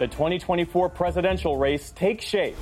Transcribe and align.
the 0.00 0.08
2024 0.08 0.88
presidential 0.88 1.58
race 1.58 1.92
takes 1.92 2.24
shape. 2.24 2.56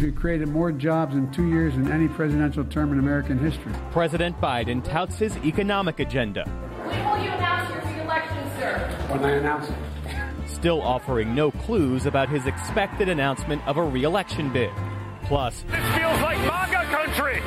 We 0.00 0.12
created 0.12 0.48
more 0.48 0.70
jobs 0.70 1.16
in 1.16 1.30
two 1.32 1.48
years 1.48 1.74
than 1.74 1.90
any 1.90 2.06
presidential 2.06 2.64
term 2.64 2.92
in 2.92 3.00
American 3.00 3.36
history. 3.36 3.72
President 3.90 4.40
Biden 4.40 4.82
touts 4.82 5.18
his 5.18 5.36
economic 5.38 5.98
agenda. 5.98 6.44
When 6.44 7.10
will 7.10 7.24
you 7.24 7.30
announce 7.30 7.68
your 7.70 7.82
re-election, 7.92 8.50
sir? 8.58 9.06
When 9.08 9.24
I 9.24 9.30
announce 9.32 9.68
it. 9.68 10.48
Still 10.48 10.80
offering 10.80 11.34
no 11.34 11.50
clues 11.50 12.06
about 12.06 12.28
his 12.28 12.46
expected 12.46 13.08
announcement 13.08 13.66
of 13.66 13.76
a 13.76 13.82
re-election 13.82 14.52
bid. 14.52 14.70
Plus, 15.24 15.62
this 15.62 15.96
feels 15.96 16.20
like 16.20 16.38
MAGA 16.38 16.84
country. 16.90 17.42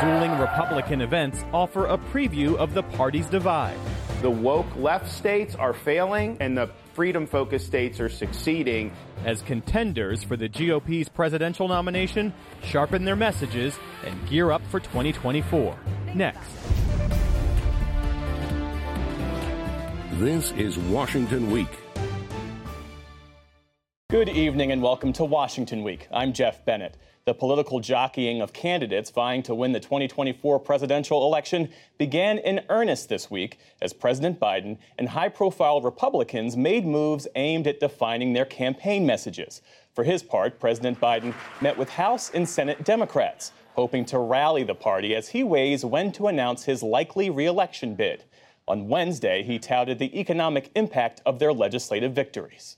Dueling 0.00 0.38
Republican 0.38 1.00
events 1.00 1.44
offer 1.52 1.86
a 1.86 1.98
preview 1.98 2.54
of 2.54 2.74
the 2.74 2.84
party's 2.84 3.26
divide. 3.26 3.76
The 4.20 4.28
woke 4.28 4.74
left 4.74 5.08
states 5.08 5.54
are 5.54 5.72
failing 5.72 6.38
and 6.40 6.58
the 6.58 6.68
freedom 6.94 7.24
focused 7.24 7.66
states 7.66 8.00
are 8.00 8.08
succeeding. 8.08 8.90
As 9.24 9.42
contenders 9.42 10.24
for 10.24 10.36
the 10.36 10.48
GOP's 10.48 11.08
presidential 11.08 11.68
nomination 11.68 12.34
sharpen 12.64 13.04
their 13.04 13.14
messages 13.14 13.78
and 14.04 14.28
gear 14.28 14.50
up 14.50 14.60
for 14.72 14.80
2024. 14.80 15.78
Next. 16.16 16.50
This 20.14 20.50
is 20.50 20.76
Washington 20.76 21.52
Week. 21.52 21.78
Good 24.10 24.30
evening 24.30 24.72
and 24.72 24.82
welcome 24.82 25.12
to 25.12 25.24
Washington 25.24 25.84
Week. 25.84 26.08
I'm 26.10 26.32
Jeff 26.32 26.64
Bennett. 26.64 26.96
The 27.28 27.34
political 27.34 27.78
jockeying 27.78 28.40
of 28.40 28.54
candidates 28.54 29.10
vying 29.10 29.42
to 29.42 29.54
win 29.54 29.72
the 29.72 29.80
2024 29.80 30.58
presidential 30.60 31.26
election 31.26 31.68
began 31.98 32.38
in 32.38 32.64
earnest 32.70 33.10
this 33.10 33.30
week 33.30 33.58
as 33.82 33.92
President 33.92 34.40
Biden 34.40 34.78
and 34.96 35.10
high 35.10 35.28
profile 35.28 35.82
Republicans 35.82 36.56
made 36.56 36.86
moves 36.86 37.28
aimed 37.36 37.66
at 37.66 37.80
defining 37.80 38.32
their 38.32 38.46
campaign 38.46 39.04
messages. 39.04 39.60
For 39.92 40.04
his 40.04 40.22
part, 40.22 40.58
President 40.58 40.98
Biden 41.02 41.34
met 41.60 41.76
with 41.76 41.90
House 41.90 42.30
and 42.30 42.48
Senate 42.48 42.82
Democrats, 42.82 43.52
hoping 43.74 44.06
to 44.06 44.18
rally 44.18 44.62
the 44.62 44.74
party 44.74 45.14
as 45.14 45.28
he 45.28 45.44
weighs 45.44 45.84
when 45.84 46.12
to 46.12 46.28
announce 46.28 46.64
his 46.64 46.82
likely 46.82 47.28
reelection 47.28 47.94
bid. 47.94 48.24
On 48.66 48.88
Wednesday, 48.88 49.42
he 49.42 49.58
touted 49.58 49.98
the 49.98 50.18
economic 50.18 50.70
impact 50.74 51.20
of 51.26 51.38
their 51.38 51.52
legislative 51.52 52.14
victories. 52.14 52.77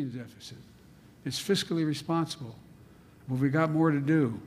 Deficit. 0.00 0.58
It's 1.24 1.40
fiscally 1.40 1.86
responsible, 1.86 2.56
but 3.28 3.38
we 3.38 3.48
got 3.48 3.70
more 3.70 3.90
to 3.90 4.00
do. 4.00 4.40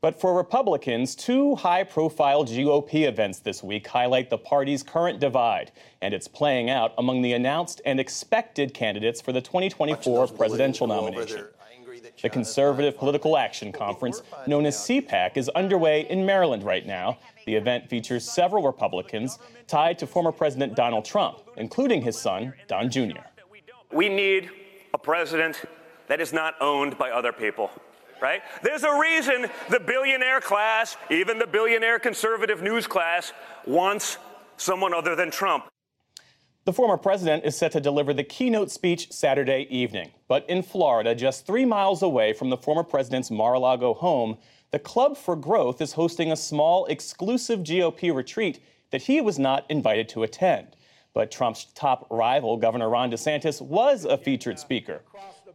But 0.00 0.20
for 0.20 0.36
Republicans, 0.36 1.16
two 1.16 1.56
high 1.56 1.82
profile 1.82 2.44
GOP 2.44 3.08
events 3.08 3.40
this 3.40 3.64
week 3.64 3.88
highlight 3.88 4.30
the 4.30 4.38
party's 4.38 4.84
current 4.84 5.18
divide, 5.18 5.72
and 6.00 6.14
it's 6.14 6.28
playing 6.28 6.70
out 6.70 6.94
among 6.98 7.22
the 7.22 7.32
announced 7.32 7.80
and 7.84 7.98
expected 7.98 8.72
candidates 8.72 9.20
for 9.20 9.32
the 9.32 9.40
2024 9.40 10.28
presidential 10.28 10.86
nomination. 10.86 11.46
The 12.22 12.28
Conservative 12.28 12.96
Political 12.96 13.36
Action 13.36 13.72
Conference, 13.72 14.22
known 14.46 14.66
as 14.66 14.76
CPAC, 14.76 15.36
is 15.36 15.48
underway 15.50 16.02
in 16.08 16.24
Maryland 16.24 16.62
right 16.62 16.86
now. 16.86 17.18
The 17.48 17.54
event 17.54 17.88
features 17.88 18.30
several 18.30 18.62
Republicans 18.62 19.38
tied 19.66 19.98
to 20.00 20.06
former 20.06 20.32
President 20.32 20.76
Donald 20.76 21.06
Trump, 21.06 21.38
including 21.56 22.02
his 22.02 22.20
son, 22.20 22.52
Don 22.66 22.90
Jr. 22.90 23.22
We 23.90 24.10
need 24.10 24.50
a 24.92 24.98
president 24.98 25.62
that 26.08 26.20
is 26.20 26.34
not 26.34 26.56
owned 26.60 26.98
by 26.98 27.10
other 27.10 27.32
people. 27.32 27.70
Right? 28.20 28.42
There's 28.62 28.82
a 28.82 28.98
reason 29.00 29.46
the 29.70 29.80
billionaire 29.80 30.42
class, 30.42 30.98
even 31.08 31.38
the 31.38 31.46
billionaire 31.46 31.98
conservative 31.98 32.60
news 32.60 32.86
class, 32.86 33.32
wants 33.66 34.18
someone 34.58 34.92
other 34.92 35.16
than 35.16 35.30
Trump. 35.30 35.68
The 36.66 36.74
former 36.74 36.98
president 36.98 37.46
is 37.46 37.56
set 37.56 37.72
to 37.72 37.80
deliver 37.80 38.12
the 38.12 38.24
keynote 38.24 38.70
speech 38.70 39.10
Saturday 39.10 39.66
evening. 39.70 40.10
But 40.28 40.44
in 40.50 40.62
Florida, 40.62 41.14
just 41.14 41.46
three 41.46 41.64
miles 41.64 42.02
away 42.02 42.34
from 42.34 42.50
the 42.50 42.58
former 42.58 42.84
president's 42.84 43.30
Mar 43.30 43.54
a 43.54 43.58
Lago 43.58 43.94
home, 43.94 44.36
the 44.70 44.78
Club 44.78 45.16
for 45.16 45.34
Growth 45.34 45.80
is 45.80 45.92
hosting 45.92 46.30
a 46.30 46.36
small, 46.36 46.84
exclusive 46.86 47.60
GOP 47.60 48.14
retreat 48.14 48.60
that 48.90 49.02
he 49.02 49.20
was 49.20 49.38
not 49.38 49.64
invited 49.70 50.08
to 50.10 50.22
attend. 50.22 50.76
But 51.14 51.30
Trump's 51.30 51.66
top 51.74 52.06
rival, 52.10 52.58
Governor 52.58 52.90
Ron 52.90 53.10
DeSantis, 53.10 53.62
was 53.62 54.04
a 54.04 54.18
featured 54.18 54.58
speaker. 54.58 55.00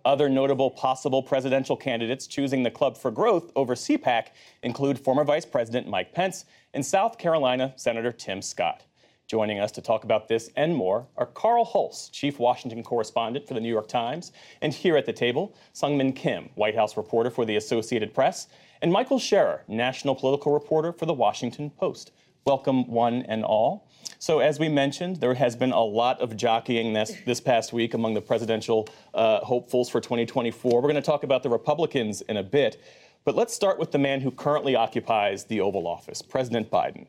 Other 0.03 0.29
notable 0.29 0.72
possible 0.72 1.22
presidential 1.22 1.78
candidates 1.78 2.28
choosing 2.28 2.63
the 2.63 2.72
Club 2.72 2.97
for 2.97 3.12
Growth 3.12 3.51
over 3.56 3.75
CPAC 3.75 4.28
include 4.63 5.00
former 5.00 5.24
Vice 5.24 5.45
President 5.45 5.88
Mike 5.88 6.13
Pence 6.13 6.45
and 6.74 6.85
South 6.85 7.18
Carolina 7.18 7.74
Senator 7.75 8.12
Tim 8.12 8.41
Scott. 8.41 8.84
Joining 9.28 9.59
us 9.59 9.72
to 9.72 9.81
talk 9.81 10.03
about 10.03 10.28
this 10.28 10.50
and 10.57 10.75
more 10.75 11.07
are 11.16 11.25
Carl 11.28 11.66
Hulse, 11.66 12.12
Chief 12.12 12.40
Washington 12.40 12.84
Correspondent 12.84 13.47
for 13.47 13.53
the 13.53 13.62
New 13.62 13.69
York 13.69 13.88
Times, 13.88 14.34
and 14.62 14.74
here 14.74 14.97
at 14.97 15.06
the 15.06 15.13
table, 15.13 15.56
Seung 15.74 15.95
Min 15.95 16.12
Kim, 16.12 16.50
White 16.56 16.75
House 16.75 16.97
reporter 16.97 17.30
for 17.30 17.45
the 17.45 17.56
Associated 17.56 18.13
Press, 18.13 18.47
and 18.83 18.91
Michael 18.91 19.17
Scherer, 19.17 19.63
National 19.69 20.13
Political 20.13 20.51
Reporter 20.51 20.91
for 20.91 21.05
the 21.05 21.13
Washington 21.13 21.69
Post. 21.69 22.11
Welcome, 22.45 22.85
one 22.89 23.21
and 23.29 23.45
all. 23.45 23.88
So, 24.19 24.39
as 24.39 24.59
we 24.59 24.67
mentioned, 24.67 25.21
there 25.21 25.35
has 25.35 25.55
been 25.55 25.71
a 25.71 25.81
lot 25.81 26.19
of 26.19 26.35
jockeying 26.35 26.91
this, 26.91 27.13
this 27.25 27.39
past 27.39 27.71
week 27.71 27.94
among 27.94 28.13
the 28.13 28.21
presidential 28.21 28.89
uh, 29.13 29.39
hopefuls 29.39 29.88
for 29.88 30.01
2024. 30.01 30.73
We're 30.73 30.81
going 30.81 30.95
to 30.95 31.01
talk 31.01 31.23
about 31.23 31.44
the 31.44 31.49
Republicans 31.49 32.19
in 32.23 32.35
a 32.35 32.44
bit, 32.44 32.83
but 33.23 33.35
let's 33.35 33.55
start 33.55 33.79
with 33.79 33.94
the 33.94 33.99
man 33.99 34.19
who 34.19 34.31
currently 34.31 34.75
occupies 34.75 35.45
the 35.45 35.61
Oval 35.61 35.88
Office, 35.88 36.21
President 36.21 36.69
Biden 36.69 37.07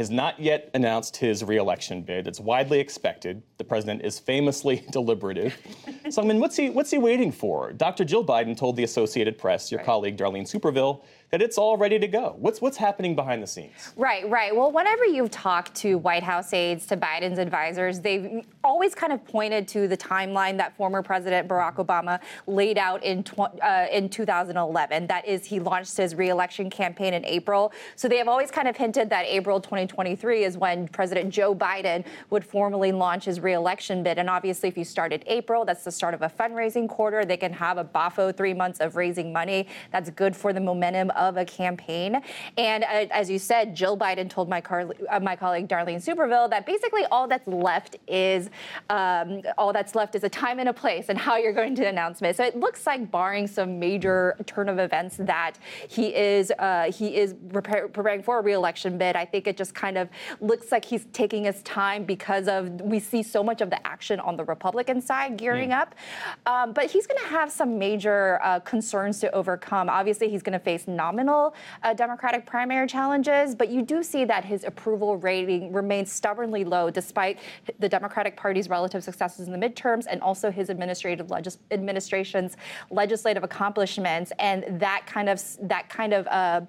has 0.00 0.10
not 0.10 0.40
yet 0.40 0.70
announced 0.72 1.14
his 1.14 1.44
reelection 1.44 2.00
bid. 2.00 2.26
It's 2.26 2.40
widely 2.40 2.80
expected. 2.80 3.42
The 3.58 3.64
president 3.64 4.00
is 4.02 4.18
famously 4.18 4.82
deliberative. 4.90 5.54
so, 6.08 6.22
I 6.22 6.24
mean, 6.24 6.40
what's 6.40 6.56
he, 6.56 6.70
what's 6.70 6.90
he 6.90 6.96
waiting 6.96 7.30
for? 7.30 7.74
Dr. 7.74 8.06
Jill 8.06 8.24
Biden 8.24 8.56
told 8.56 8.76
the 8.76 8.84
Associated 8.84 9.36
Press, 9.36 9.70
your 9.70 9.76
right. 9.76 9.84
colleague 9.84 10.16
Darlene 10.16 10.50
Superville, 10.50 11.02
that 11.30 11.40
it's 11.40 11.56
all 11.56 11.76
ready 11.76 11.98
to 11.98 12.08
go. 12.08 12.34
What's 12.38 12.60
what's 12.60 12.76
happening 12.76 13.14
behind 13.14 13.42
the 13.42 13.46
scenes? 13.46 13.92
Right, 13.96 14.28
right. 14.28 14.54
Well, 14.54 14.72
whenever 14.72 15.04
you've 15.04 15.30
talked 15.30 15.74
to 15.76 15.96
White 15.98 16.22
House 16.22 16.52
aides, 16.52 16.86
to 16.86 16.96
Biden's 16.96 17.38
advisors, 17.38 18.00
they've 18.00 18.44
always 18.64 18.94
kind 18.94 19.12
of 19.12 19.24
pointed 19.24 19.68
to 19.68 19.86
the 19.86 19.96
timeline 19.96 20.56
that 20.56 20.76
former 20.76 21.02
President 21.02 21.48
Barack 21.48 21.76
Obama 21.76 22.20
laid 22.46 22.78
out 22.78 23.02
in 23.04 23.22
tw- 23.22 23.38
uh, 23.62 23.86
in 23.92 24.08
2011. 24.08 25.06
That 25.06 25.26
is, 25.26 25.44
he 25.44 25.60
launched 25.60 25.96
his 25.96 26.14
reelection 26.14 26.68
campaign 26.68 27.14
in 27.14 27.24
April. 27.24 27.72
So 27.94 28.08
they 28.08 28.18
have 28.18 28.28
always 28.28 28.50
kind 28.50 28.66
of 28.66 28.76
hinted 28.76 29.08
that 29.10 29.24
April 29.26 29.60
2023 29.60 30.44
is 30.44 30.58
when 30.58 30.88
President 30.88 31.32
Joe 31.32 31.54
Biden 31.54 32.04
would 32.30 32.44
formally 32.44 32.90
launch 32.90 33.26
his 33.26 33.40
reelection 33.40 34.02
bid. 34.02 34.18
And 34.18 34.28
obviously, 34.28 34.68
if 34.68 34.76
you 34.76 34.84
start 34.84 35.12
in 35.12 35.22
April, 35.26 35.64
that's 35.64 35.84
the 35.84 35.92
start 35.92 36.14
of 36.14 36.22
a 36.22 36.28
fundraising 36.28 36.88
quarter. 36.88 37.24
They 37.24 37.36
can 37.36 37.52
have 37.52 37.78
a 37.78 37.84
BAFO 37.84 38.36
three 38.36 38.54
months 38.54 38.80
of 38.80 38.96
raising 38.96 39.32
money. 39.32 39.68
That's 39.92 40.10
good 40.10 40.34
for 40.34 40.52
the 40.52 40.60
momentum 40.60 41.10
of 41.26 41.36
a 41.36 41.44
campaign. 41.44 42.20
And 42.56 42.82
uh, 42.84 43.06
as 43.20 43.30
you 43.30 43.38
said, 43.38 43.76
Jill 43.80 43.96
Biden 43.96 44.28
told 44.28 44.48
my, 44.48 44.60
car- 44.60 44.90
uh, 45.08 45.20
my 45.20 45.36
colleague 45.36 45.68
Darlene 45.68 46.02
Superville 46.08 46.48
that 46.50 46.66
basically 46.66 47.04
all 47.12 47.28
that's 47.28 47.46
left 47.46 47.96
is 48.08 48.50
um, 48.88 49.42
all 49.56 49.72
that's 49.72 49.94
left 49.94 50.14
is 50.14 50.24
a 50.24 50.28
time 50.28 50.58
and 50.58 50.68
a 50.68 50.72
place 50.72 51.06
and 51.10 51.18
how 51.18 51.36
you're 51.36 51.52
going 51.62 51.74
to 51.76 51.86
announce 51.86 52.22
it. 52.22 52.36
So 52.36 52.44
it 52.44 52.56
looks 52.56 52.86
like, 52.86 53.10
barring 53.10 53.46
some 53.46 53.78
major 53.78 54.36
turn 54.46 54.68
of 54.68 54.78
events, 54.78 55.16
that 55.18 55.54
he 55.88 56.14
is 56.14 56.52
uh, 56.58 56.90
he 56.90 57.16
is 57.16 57.34
preparing 57.52 58.22
for 58.22 58.38
a 58.38 58.42
reelection 58.42 58.98
bid. 58.98 59.16
I 59.16 59.24
think 59.24 59.46
it 59.46 59.56
just 59.56 59.74
kind 59.74 59.96
of 59.98 60.08
looks 60.40 60.72
like 60.72 60.84
he's 60.84 61.06
taking 61.12 61.44
his 61.44 61.62
time 61.62 62.04
because 62.04 62.48
of 62.48 62.80
we 62.80 62.98
see 63.00 63.22
so 63.22 63.42
much 63.42 63.60
of 63.60 63.68
the 63.70 63.84
action 63.86 64.20
on 64.20 64.36
the 64.36 64.44
Republican 64.44 65.00
side 65.00 65.36
gearing 65.36 65.70
mm. 65.70 65.80
up. 65.80 65.94
Um, 66.46 66.72
but 66.72 66.90
he's 66.90 67.06
going 67.06 67.20
to 67.22 67.28
have 67.28 67.50
some 67.50 67.78
major 67.78 68.40
uh, 68.42 68.60
concerns 68.60 69.20
to 69.20 69.30
overcome. 69.32 69.88
Obviously, 69.88 70.28
he's 70.28 70.42
going 70.42 70.58
to 70.58 70.64
face 70.64 70.86
nominal 71.10 71.54
uh, 71.82 71.92
Democratic 71.92 72.46
primary 72.46 72.86
challenges, 72.86 73.54
but 73.54 73.68
you 73.68 73.82
do 73.82 74.02
see 74.02 74.24
that 74.24 74.44
his 74.44 74.64
approval 74.64 75.16
rating 75.16 75.72
remains 75.72 76.12
stubbornly 76.12 76.64
low 76.64 76.88
despite 76.88 77.38
the 77.80 77.88
Democratic 77.88 78.36
Party's 78.36 78.68
relative 78.68 79.02
successes 79.02 79.48
in 79.48 79.52
the 79.58 79.68
midterms 79.68 80.06
and 80.08 80.20
also 80.20 80.50
his 80.50 80.70
administrative 80.70 81.30
legis- 81.30 81.58
administration's 81.72 82.56
legislative 82.90 83.42
accomplishments. 83.42 84.32
And 84.38 84.64
that 84.80 85.04
kind 85.06 85.28
of 85.28 85.42
that 85.62 85.88
kind 85.88 86.14
of 86.14 86.26
uh, 86.28 86.60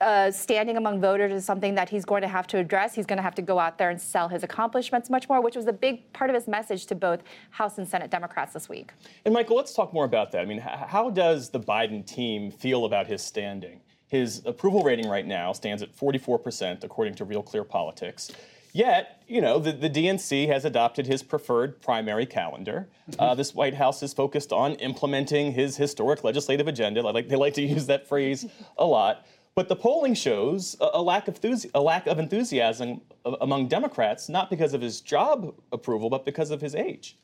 uh, 0.00 0.30
standing 0.30 0.76
among 0.76 1.00
voters 1.00 1.32
is 1.32 1.44
something 1.44 1.74
that 1.74 1.88
he's 1.88 2.04
going 2.04 2.22
to 2.22 2.28
have 2.28 2.46
to 2.48 2.58
address. 2.58 2.94
He's 2.94 3.06
going 3.06 3.18
to 3.18 3.22
have 3.22 3.34
to 3.34 3.42
go 3.42 3.58
out 3.58 3.78
there 3.78 3.90
and 3.90 4.00
sell 4.00 4.28
his 4.28 4.42
accomplishments 4.42 5.10
much 5.10 5.28
more, 5.28 5.40
which 5.42 5.56
was 5.56 5.66
a 5.66 5.72
big 5.72 6.10
part 6.12 6.30
of 6.30 6.34
his 6.34 6.48
message 6.48 6.86
to 6.86 6.94
both 6.94 7.22
House 7.50 7.78
and 7.78 7.86
Senate 7.86 8.10
Democrats 8.10 8.54
this 8.54 8.68
week. 8.68 8.92
And 9.24 9.34
Michael, 9.34 9.56
let's 9.56 9.74
talk 9.74 9.92
more 9.92 10.04
about 10.04 10.32
that. 10.32 10.40
I 10.40 10.44
mean, 10.44 10.58
how 10.58 11.10
does 11.10 11.50
the 11.50 11.60
Biden 11.60 12.06
team 12.06 12.50
feel 12.50 12.84
about 12.84 13.06
his 13.06 13.22
standing? 13.22 13.80
His 14.08 14.42
approval 14.44 14.82
rating 14.82 15.08
right 15.08 15.26
now 15.26 15.52
stands 15.52 15.82
at 15.82 15.94
44%, 15.96 16.82
according 16.82 17.14
to 17.16 17.24
Real 17.24 17.42
Clear 17.42 17.62
Politics. 17.62 18.32
Yet, 18.72 19.22
you 19.26 19.40
know, 19.40 19.58
the, 19.58 19.72
the 19.72 19.90
DNC 19.90 20.48
has 20.48 20.64
adopted 20.64 21.06
his 21.06 21.22
preferred 21.22 21.80
primary 21.80 22.26
calendar. 22.26 22.88
Mm-hmm. 23.10 23.20
Uh, 23.20 23.34
this 23.34 23.54
White 23.54 23.74
House 23.74 24.02
is 24.02 24.12
focused 24.12 24.52
on 24.52 24.74
implementing 24.74 25.52
his 25.52 25.76
historic 25.76 26.22
legislative 26.24 26.68
agenda. 26.68 27.02
Like, 27.02 27.28
they 27.28 27.36
like 27.36 27.54
to 27.54 27.62
use 27.62 27.86
that 27.86 28.08
phrase 28.08 28.46
a 28.78 28.84
lot. 28.84 29.26
But 29.54 29.68
the 29.68 29.76
polling 29.76 30.14
shows 30.14 30.76
a, 30.80 30.90
a 30.94 31.02
lack 31.02 31.28
of 31.28 31.38
a 31.74 31.80
lack 31.80 32.06
of 32.06 32.18
enthusiasm 32.18 33.00
among 33.40 33.68
Democrats, 33.68 34.28
not 34.28 34.48
because 34.48 34.74
of 34.74 34.80
his 34.80 35.00
job 35.00 35.54
approval, 35.72 36.08
but 36.08 36.24
because 36.24 36.50
of 36.50 36.60
his 36.60 36.74
age. 36.74 37.16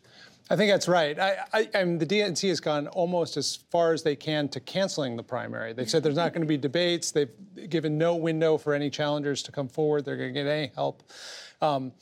I 0.48 0.54
think 0.54 0.70
that's 0.70 0.86
right. 0.86 1.18
I, 1.18 1.38
I, 1.52 1.68
I 1.74 1.84
mean, 1.84 1.98
the 1.98 2.06
DNC 2.06 2.48
has 2.48 2.60
gone 2.60 2.86
almost 2.88 3.36
as 3.36 3.56
far 3.70 3.92
as 3.92 4.04
they 4.04 4.14
can 4.14 4.48
to 4.50 4.60
canceling 4.60 5.16
the 5.16 5.22
primary. 5.22 5.72
They've 5.72 5.90
said 5.90 6.04
there's 6.04 6.14
not 6.14 6.32
going 6.32 6.42
to 6.42 6.46
be 6.46 6.56
debates. 6.56 7.10
They've 7.10 7.30
given 7.68 7.98
no 7.98 8.14
window 8.14 8.56
for 8.56 8.72
any 8.72 8.88
challengers 8.88 9.42
to 9.44 9.52
come 9.52 9.68
forward. 9.68 10.04
They're 10.04 10.16
going 10.16 10.32
to 10.32 10.40
get 10.40 10.48
any 10.48 10.70
help. 10.74 11.02
Um, 11.60 11.92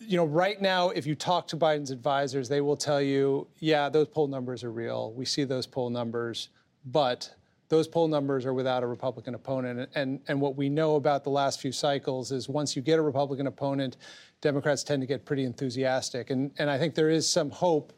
you 0.00 0.16
know, 0.16 0.24
right 0.24 0.60
now, 0.60 0.88
if 0.88 1.06
you 1.06 1.14
talk 1.14 1.46
to 1.48 1.56
Biden's 1.56 1.90
advisors, 1.90 2.48
they 2.48 2.62
will 2.62 2.78
tell 2.78 3.00
you, 3.00 3.46
yeah, 3.58 3.90
those 3.90 4.08
poll 4.08 4.26
numbers 4.26 4.64
are 4.64 4.72
real. 4.72 5.12
We 5.12 5.26
see 5.26 5.44
those 5.44 5.66
poll 5.66 5.90
numbers, 5.90 6.48
but 6.86 7.34
those 7.68 7.88
poll 7.88 8.08
numbers 8.08 8.46
are 8.46 8.54
without 8.54 8.82
a 8.82 8.86
Republican 8.86 9.34
opponent. 9.34 9.90
And, 9.94 10.20
and 10.28 10.40
what 10.40 10.56
we 10.56 10.68
know 10.68 10.96
about 10.96 11.24
the 11.24 11.30
last 11.30 11.60
few 11.60 11.72
cycles 11.72 12.32
is 12.32 12.48
once 12.48 12.76
you 12.76 12.82
get 12.82 12.98
a 12.98 13.02
Republican 13.02 13.46
opponent, 13.46 13.96
Democrats 14.40 14.84
tend 14.84 15.02
to 15.02 15.06
get 15.06 15.24
pretty 15.24 15.44
enthusiastic. 15.44 16.30
And, 16.30 16.50
and 16.58 16.70
I 16.70 16.78
think 16.78 16.94
there 16.94 17.10
is 17.10 17.28
some 17.28 17.50
hope 17.50 17.92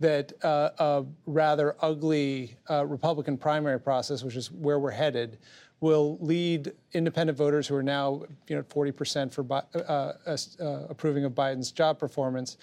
that 0.00 0.32
uh, 0.42 0.70
a 0.78 1.04
rather 1.26 1.76
ugly 1.80 2.56
uh, 2.68 2.84
Republican 2.84 3.38
primary 3.38 3.78
process, 3.78 4.24
which 4.24 4.36
is 4.36 4.50
where 4.50 4.80
we're 4.80 4.90
headed, 4.90 5.38
will 5.80 6.18
lead 6.20 6.72
independent 6.92 7.36
voters 7.36 7.66
who 7.66 7.74
are 7.74 7.82
now, 7.82 8.22
you 8.48 8.56
know, 8.56 8.62
40% 8.62 9.32
for 9.32 9.44
uh, 9.52 10.12
uh, 10.26 10.86
approving 10.88 11.24
of 11.24 11.32
Biden's 11.32 11.72
job 11.72 11.98
performance 11.98 12.56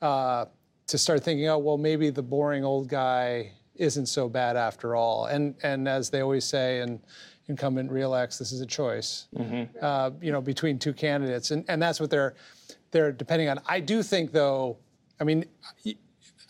uh, 0.00 0.46
to 0.86 0.98
start 0.98 1.22
thinking, 1.22 1.48
oh, 1.48 1.58
well, 1.58 1.78
maybe 1.78 2.10
the 2.10 2.22
boring 2.22 2.64
old 2.64 2.88
guy 2.88 3.52
isn't 3.76 4.06
so 4.06 4.28
bad 4.28 4.56
after 4.56 4.94
all. 4.94 5.26
And 5.26 5.54
and 5.62 5.88
as 5.88 6.10
they 6.10 6.20
always 6.20 6.44
say, 6.44 6.80
and 6.80 7.00
incumbent 7.48 7.90
reelects, 7.90 8.38
this 8.38 8.52
is 8.52 8.60
a 8.60 8.66
choice, 8.66 9.26
mm-hmm. 9.36 9.76
uh, 9.80 10.10
you 10.20 10.32
know, 10.32 10.40
between 10.40 10.78
two 10.78 10.92
candidates, 10.92 11.50
and 11.50 11.64
and 11.68 11.80
that's 11.80 12.00
what 12.00 12.10
they're 12.10 12.34
they're 12.90 13.12
depending 13.12 13.48
on. 13.48 13.60
I 13.66 13.80
do 13.80 14.02
think, 14.02 14.32
though, 14.32 14.78
I 15.20 15.24
mean. 15.24 15.44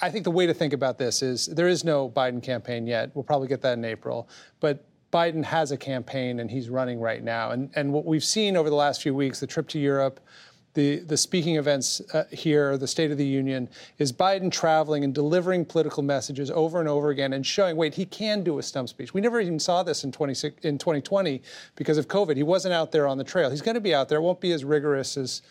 I 0.05 0.11
think 0.11 0.25
the 0.25 0.33
way 0.33 0.47
to 0.49 0.55
think 0.55 0.73
about 0.73 0.99
this 0.99 1.23
is 1.23 1.47
there 1.47 1.69
is 1.69 1.85
no 1.85 2.11
Biden 2.11 2.43
campaign 2.43 2.89
yet. 2.89 3.13
We'll 3.15 3.23
probably 3.23 3.47
get 3.47 3.63
that 3.63 3.79
in 3.79 3.85
April. 3.85 4.29
But 4.59 4.85
Biden 5.13 5.45
has 5.45 5.71
a 5.71 5.77
campaign 5.77 6.41
and 6.41 6.51
he's 6.51 6.69
running 6.69 6.99
right 6.99 7.23
now. 7.23 7.53
And, 7.53 7.71
and 7.77 7.93
what 7.93 8.05
we've 8.05 8.25
seen 8.25 8.57
over 8.57 8.69
the 8.69 8.75
last 8.75 9.01
few 9.01 9.15
weeks, 9.15 9.39
the 9.39 9.47
trip 9.47 9.69
to 9.69 9.79
Europe, 9.79 10.19
the, 10.75 11.01
the 11.01 11.17
speaking 11.17 11.57
events 11.57 12.01
uh, 12.15 12.25
here, 12.31 12.79
the 12.79 12.87
State 12.87 13.11
of 13.11 13.19
the 13.19 13.27
Union, 13.27 13.69
is 13.99 14.13
Biden 14.13 14.51
traveling 14.51 15.05
and 15.05 15.15
delivering 15.15 15.65
political 15.67 16.03
messages 16.03 16.51
over 16.51 16.81
and 16.81 16.89
over 16.89 17.11
again 17.11 17.35
and 17.35 17.47
showing, 17.47 17.77
wait, 17.77 17.95
he 17.95 18.07
can 18.07 18.43
do 18.43 18.59
a 18.59 18.63
stump 18.63 18.89
speech. 18.89 19.13
We 19.13 19.21
never 19.21 19.41
even 19.41 19.59
saw 19.59 19.83
this 19.83 20.03
in, 20.05 20.13
20, 20.13 20.49
in 20.63 20.79
2020 20.79 21.43
because 21.77 21.99
of 21.99 22.09
COVID. 22.09 22.37
He 22.37 22.43
wasn't 22.43 22.73
out 22.73 22.91
there 22.91 23.07
on 23.07 23.19
the 23.19 23.25
trail. 23.25 23.51
He's 23.51 23.61
going 23.61 23.75
to 23.75 23.83
be 23.83 23.95
out 23.95 24.09
there. 24.09 24.19
It 24.19 24.23
won't 24.23 24.41
be 24.41 24.53
as 24.53 24.65
rigorous 24.65 25.17
as 25.17 25.43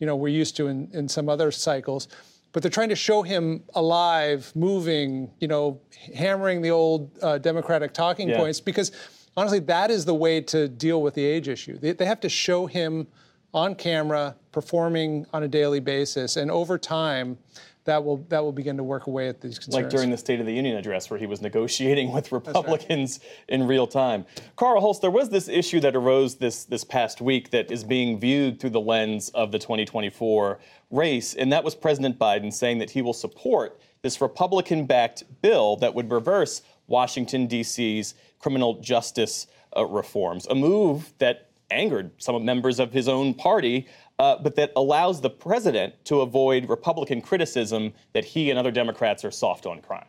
you 0.00 0.06
know 0.06 0.16
we're 0.16 0.28
used 0.28 0.56
to 0.56 0.66
in, 0.66 0.88
in 0.92 1.08
some 1.08 1.28
other 1.28 1.52
cycles. 1.52 2.08
But 2.52 2.62
they're 2.62 2.70
trying 2.70 2.88
to 2.88 2.96
show 2.96 3.22
him 3.22 3.64
alive, 3.74 4.52
moving, 4.54 5.30
you 5.40 5.48
know, 5.48 5.80
hammering 6.14 6.62
the 6.62 6.70
old 6.70 7.10
uh, 7.20 7.38
Democratic 7.38 7.92
talking 7.92 8.28
yeah. 8.28 8.36
points 8.36 8.60
because 8.60 8.92
honestly, 9.36 9.58
that 9.60 9.90
is 9.90 10.04
the 10.04 10.14
way 10.14 10.40
to 10.40 10.68
deal 10.68 11.02
with 11.02 11.14
the 11.14 11.24
age 11.24 11.48
issue. 11.48 11.78
They, 11.78 11.92
they 11.92 12.04
have 12.06 12.20
to 12.20 12.28
show 12.28 12.66
him 12.66 13.08
on 13.54 13.74
camera, 13.74 14.34
performing 14.52 15.26
on 15.32 15.44
a 15.44 15.48
daily 15.48 15.80
basis, 15.80 16.36
and 16.36 16.50
over 16.50 16.76
time, 16.76 17.38
that 17.84 18.02
will 18.02 18.18
that 18.28 18.42
will 18.42 18.52
begin 18.52 18.76
to 18.76 18.82
work 18.82 19.06
away 19.06 19.28
at 19.28 19.40
these 19.40 19.58
concerns. 19.58 19.84
Like 19.84 19.90
during 19.90 20.10
the 20.10 20.16
State 20.16 20.40
of 20.40 20.46
the 20.46 20.52
Union 20.52 20.76
address, 20.76 21.10
where 21.10 21.18
he 21.18 21.26
was 21.26 21.40
negotiating 21.40 22.12
with 22.12 22.32
Republicans 22.32 23.20
right. 23.22 23.60
in 23.60 23.66
real 23.66 23.86
time. 23.86 24.24
Carl 24.56 24.82
Hulse, 24.82 25.00
there 25.00 25.10
was 25.10 25.28
this 25.28 25.48
issue 25.48 25.80
that 25.80 25.94
arose 25.94 26.36
this 26.36 26.64
this 26.64 26.82
past 26.82 27.20
week 27.20 27.50
that 27.50 27.70
is 27.70 27.84
being 27.84 28.18
viewed 28.18 28.58
through 28.58 28.70
the 28.70 28.80
lens 28.80 29.28
of 29.30 29.52
the 29.52 29.58
2024 29.58 30.58
race, 30.90 31.34
and 31.34 31.52
that 31.52 31.62
was 31.62 31.74
President 31.74 32.18
Biden 32.18 32.52
saying 32.52 32.78
that 32.78 32.90
he 32.90 33.02
will 33.02 33.12
support 33.12 33.80
this 34.02 34.20
Republican-backed 34.20 35.24
bill 35.40 35.76
that 35.76 35.94
would 35.94 36.10
reverse 36.10 36.62
Washington 36.86 37.46
D.C.'s 37.46 38.14
criminal 38.38 38.80
justice 38.80 39.46
uh, 39.76 39.84
reforms, 39.86 40.46
a 40.46 40.54
move 40.54 41.14
that 41.18 41.48
angered 41.70 42.10
some 42.18 42.44
members 42.44 42.78
of 42.78 42.92
his 42.92 43.08
own 43.08 43.34
party, 43.34 43.86
uh, 44.18 44.36
but 44.42 44.56
that 44.56 44.72
allows 44.76 45.20
the 45.20 45.30
president 45.30 45.94
to 46.04 46.20
avoid 46.20 46.68
Republican 46.68 47.20
criticism 47.20 47.92
that 48.12 48.24
he 48.24 48.50
and 48.50 48.58
other 48.58 48.70
Democrats 48.70 49.24
are 49.24 49.30
soft 49.30 49.66
on 49.66 49.80
crime. 49.80 50.06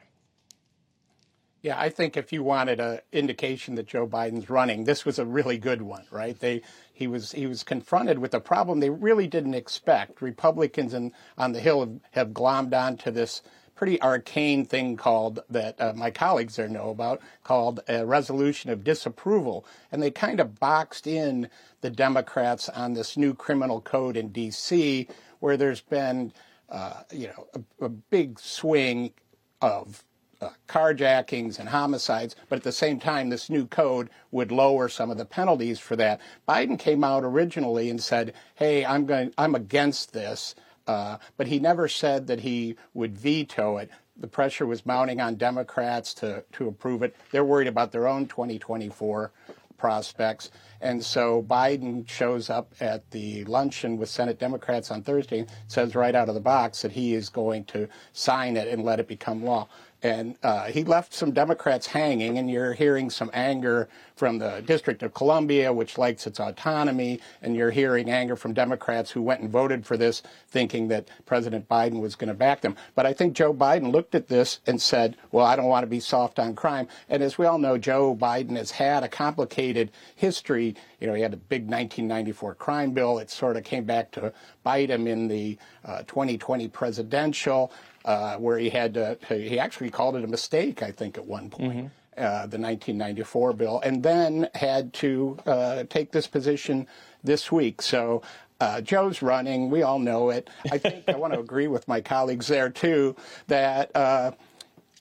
Yeah, 1.65 1.79
I 1.79 1.89
think 1.89 2.15
if 2.15 2.31
you 2.31 2.43
wanted 2.43 2.79
an 2.79 2.99
indication 3.11 3.73
that 3.73 3.87
Joe 3.87 4.05
Biden's 4.05 4.51
running, 4.51 4.83
this 4.83 5.03
was 5.03 5.17
a 5.17 5.25
really 5.25 5.57
good 5.57 5.81
one, 5.81 6.05
right? 6.11 6.39
They 6.39 6.61
he 6.93 7.07
was 7.07 7.31
he 7.31 7.47
was 7.47 7.63
confronted 7.63 8.19
with 8.19 8.35
a 8.35 8.39
problem 8.39 8.79
they 8.79 8.91
really 8.91 9.25
didn't 9.25 9.55
expect. 9.55 10.21
Republicans 10.21 10.93
in, 10.93 11.11
on 11.39 11.53
the 11.53 11.59
Hill 11.59 11.79
have, 11.79 11.99
have 12.11 12.27
glommed 12.29 12.75
onto 12.75 13.09
this 13.09 13.41
pretty 13.75 14.01
arcane 14.01 14.65
thing 14.65 14.95
called 14.95 15.41
that 15.49 15.79
uh, 15.79 15.93
my 15.95 16.09
colleagues 16.09 16.55
there 16.55 16.67
know 16.67 16.89
about 16.89 17.21
called 17.43 17.81
a 17.87 18.05
resolution 18.05 18.69
of 18.69 18.83
disapproval, 18.83 19.65
and 19.91 20.01
they 20.01 20.11
kind 20.11 20.39
of 20.39 20.59
boxed 20.59 21.05
in 21.05 21.49
the 21.81 21.89
Democrats 21.89 22.69
on 22.69 22.93
this 22.93 23.17
new 23.17 23.33
criminal 23.33 23.81
code 23.81 24.17
in 24.17 24.29
D.C., 24.29 25.07
where 25.39 25.57
there's 25.57 25.81
been 25.81 26.31
uh, 26.69 27.01
you 27.11 27.27
know 27.27 27.47
a, 27.53 27.85
a, 27.85 27.89
big 27.89 28.39
swing 28.39 29.13
of 29.61 30.03
uh, 30.41 30.49
carjackings 30.67 31.59
and 31.59 31.69
homicides, 31.69 32.35
but 32.49 32.55
at 32.57 32.63
the 32.63 32.71
same 32.71 32.99
time, 32.99 33.29
this 33.29 33.49
new 33.49 33.67
code 33.67 34.09
would 34.31 34.51
lower 34.51 34.89
some 34.89 35.11
of 35.11 35.17
the 35.17 35.25
penalties 35.25 35.79
for 35.79 35.95
that. 35.95 36.19
Biden 36.47 36.79
came 36.79 37.03
out 37.03 37.23
originally 37.23 37.89
and 37.89 38.01
said, 38.01 38.33
"Hey, 38.55 38.85
I'm 38.85 39.05
going, 39.05 39.33
I'm 39.37 39.53
against 39.53 40.13
this." 40.13 40.55
Uh, 40.87 41.17
but 41.37 41.47
he 41.47 41.59
never 41.59 41.87
said 41.87 42.27
that 42.27 42.41
he 42.41 42.75
would 42.93 43.17
veto 43.17 43.77
it. 43.77 43.89
The 44.17 44.27
pressure 44.27 44.65
was 44.65 44.85
mounting 44.85 45.19
on 45.19 45.35
Democrats 45.35 46.13
to, 46.15 46.43
to 46.53 46.67
approve 46.67 47.03
it. 47.03 47.15
They're 47.31 47.43
worried 47.43 47.67
about 47.67 47.91
their 47.91 48.07
own 48.07 48.27
2024 48.27 49.31
prospects. 49.77 50.51
And 50.81 51.03
so 51.03 51.43
Biden 51.43 52.07
shows 52.07 52.49
up 52.49 52.73
at 52.79 53.09
the 53.11 53.43
luncheon 53.45 53.97
with 53.97 54.09
Senate 54.09 54.39
Democrats 54.39 54.91
on 54.91 55.03
Thursday, 55.03 55.45
says 55.67 55.95
right 55.95 56.15
out 56.15 56.29
of 56.29 56.35
the 56.35 56.41
box 56.41 56.81
that 56.81 56.91
he 56.91 57.13
is 57.13 57.29
going 57.29 57.65
to 57.65 57.87
sign 58.13 58.55
it 58.55 58.67
and 58.67 58.83
let 58.83 58.99
it 58.99 59.07
become 59.07 59.43
law. 59.43 59.67
And 60.05 60.37
uh, 60.43 60.65
he 60.65 60.83
left 60.83 61.15
some 61.15 61.31
Democrats 61.31 61.87
hanging, 61.87 62.37
and 62.37 62.47
you're 62.47 62.73
hearing 62.73 63.09
some 63.09 63.31
anger 63.33 63.89
from 64.15 64.37
the 64.37 64.61
District 64.63 65.01
of 65.01 65.15
Columbia, 65.15 65.73
which 65.73 65.97
likes 65.97 66.27
its 66.27 66.39
autonomy, 66.39 67.19
and 67.41 67.55
you're 67.55 67.71
hearing 67.71 68.07
anger 68.07 68.35
from 68.35 68.53
Democrats 68.53 69.09
who 69.09 69.23
went 69.23 69.41
and 69.41 69.49
voted 69.49 69.83
for 69.83 69.97
this, 69.97 70.21
thinking 70.47 70.89
that 70.89 71.07
President 71.25 71.67
Biden 71.67 72.01
was 72.01 72.13
going 72.13 72.27
to 72.27 72.35
back 72.35 72.61
them. 72.61 72.75
But 72.93 73.07
I 73.07 73.13
think 73.13 73.33
Joe 73.33 73.51
Biden 73.51 73.91
looked 73.91 74.13
at 74.13 74.27
this 74.27 74.59
and 74.67 74.79
said, 74.79 75.17
well, 75.31 75.43
I 75.43 75.55
don't 75.55 75.65
want 75.65 75.81
to 75.81 75.87
be 75.87 75.99
soft 75.99 76.37
on 76.37 76.53
crime. 76.53 76.87
And 77.09 77.23
as 77.23 77.39
we 77.39 77.47
all 77.47 77.57
know, 77.57 77.75
Joe 77.75 78.15
Biden 78.15 78.57
has 78.57 78.69
had 78.69 79.03
a 79.03 79.07
complicated 79.09 79.89
history. 80.15 80.75
You 80.99 81.07
know, 81.07 81.15
he 81.15 81.23
had 81.23 81.33
a 81.33 81.37
big 81.37 81.63
1994 81.63 82.53
crime 82.53 82.91
bill. 82.91 83.17
It 83.17 83.31
sort 83.31 83.57
of 83.57 83.63
came 83.63 83.85
back 83.85 84.11
to 84.11 84.31
bite 84.61 84.91
him 84.91 85.07
in 85.07 85.27
the 85.27 85.57
uh, 85.83 86.03
2020 86.03 86.67
presidential 86.67 87.71
uh, 88.05 88.37
where 88.37 88.57
he 88.57 88.69
had 88.69 88.93
to, 88.93 89.17
he 89.27 89.59
actually 89.59 89.89
called 89.89 90.15
it 90.15 90.23
a 90.23 90.27
mistake, 90.27 90.81
I 90.81 90.91
think, 90.91 91.17
at 91.17 91.25
one 91.25 91.49
point. 91.49 91.73
Mm-hmm. 91.73 91.87
Uh, 92.17 92.47
the 92.47 92.57
1994 92.57 93.51
bill, 93.51 93.81
and 93.83 94.01
then 94.01 94.47
had 94.55 94.93
to 94.93 95.37
uh, 95.45 95.83
take 95.89 96.13
this 96.13 96.27
position 96.27 96.87
this 97.25 97.51
week. 97.51 97.81
So 97.81 98.21
uh, 98.61 98.79
Joe's 98.79 99.21
running. 99.21 99.69
We 99.69 99.83
all 99.83 99.99
know 99.99 100.29
it. 100.29 100.49
I 100.71 100.77
think 100.77 101.09
I 101.09 101.15
want 101.17 101.33
to 101.33 101.39
agree 101.41 101.67
with 101.67 101.85
my 101.89 101.99
colleagues 101.99 102.47
there 102.47 102.69
too 102.69 103.17
that 103.47 103.93
uh, 103.93 104.31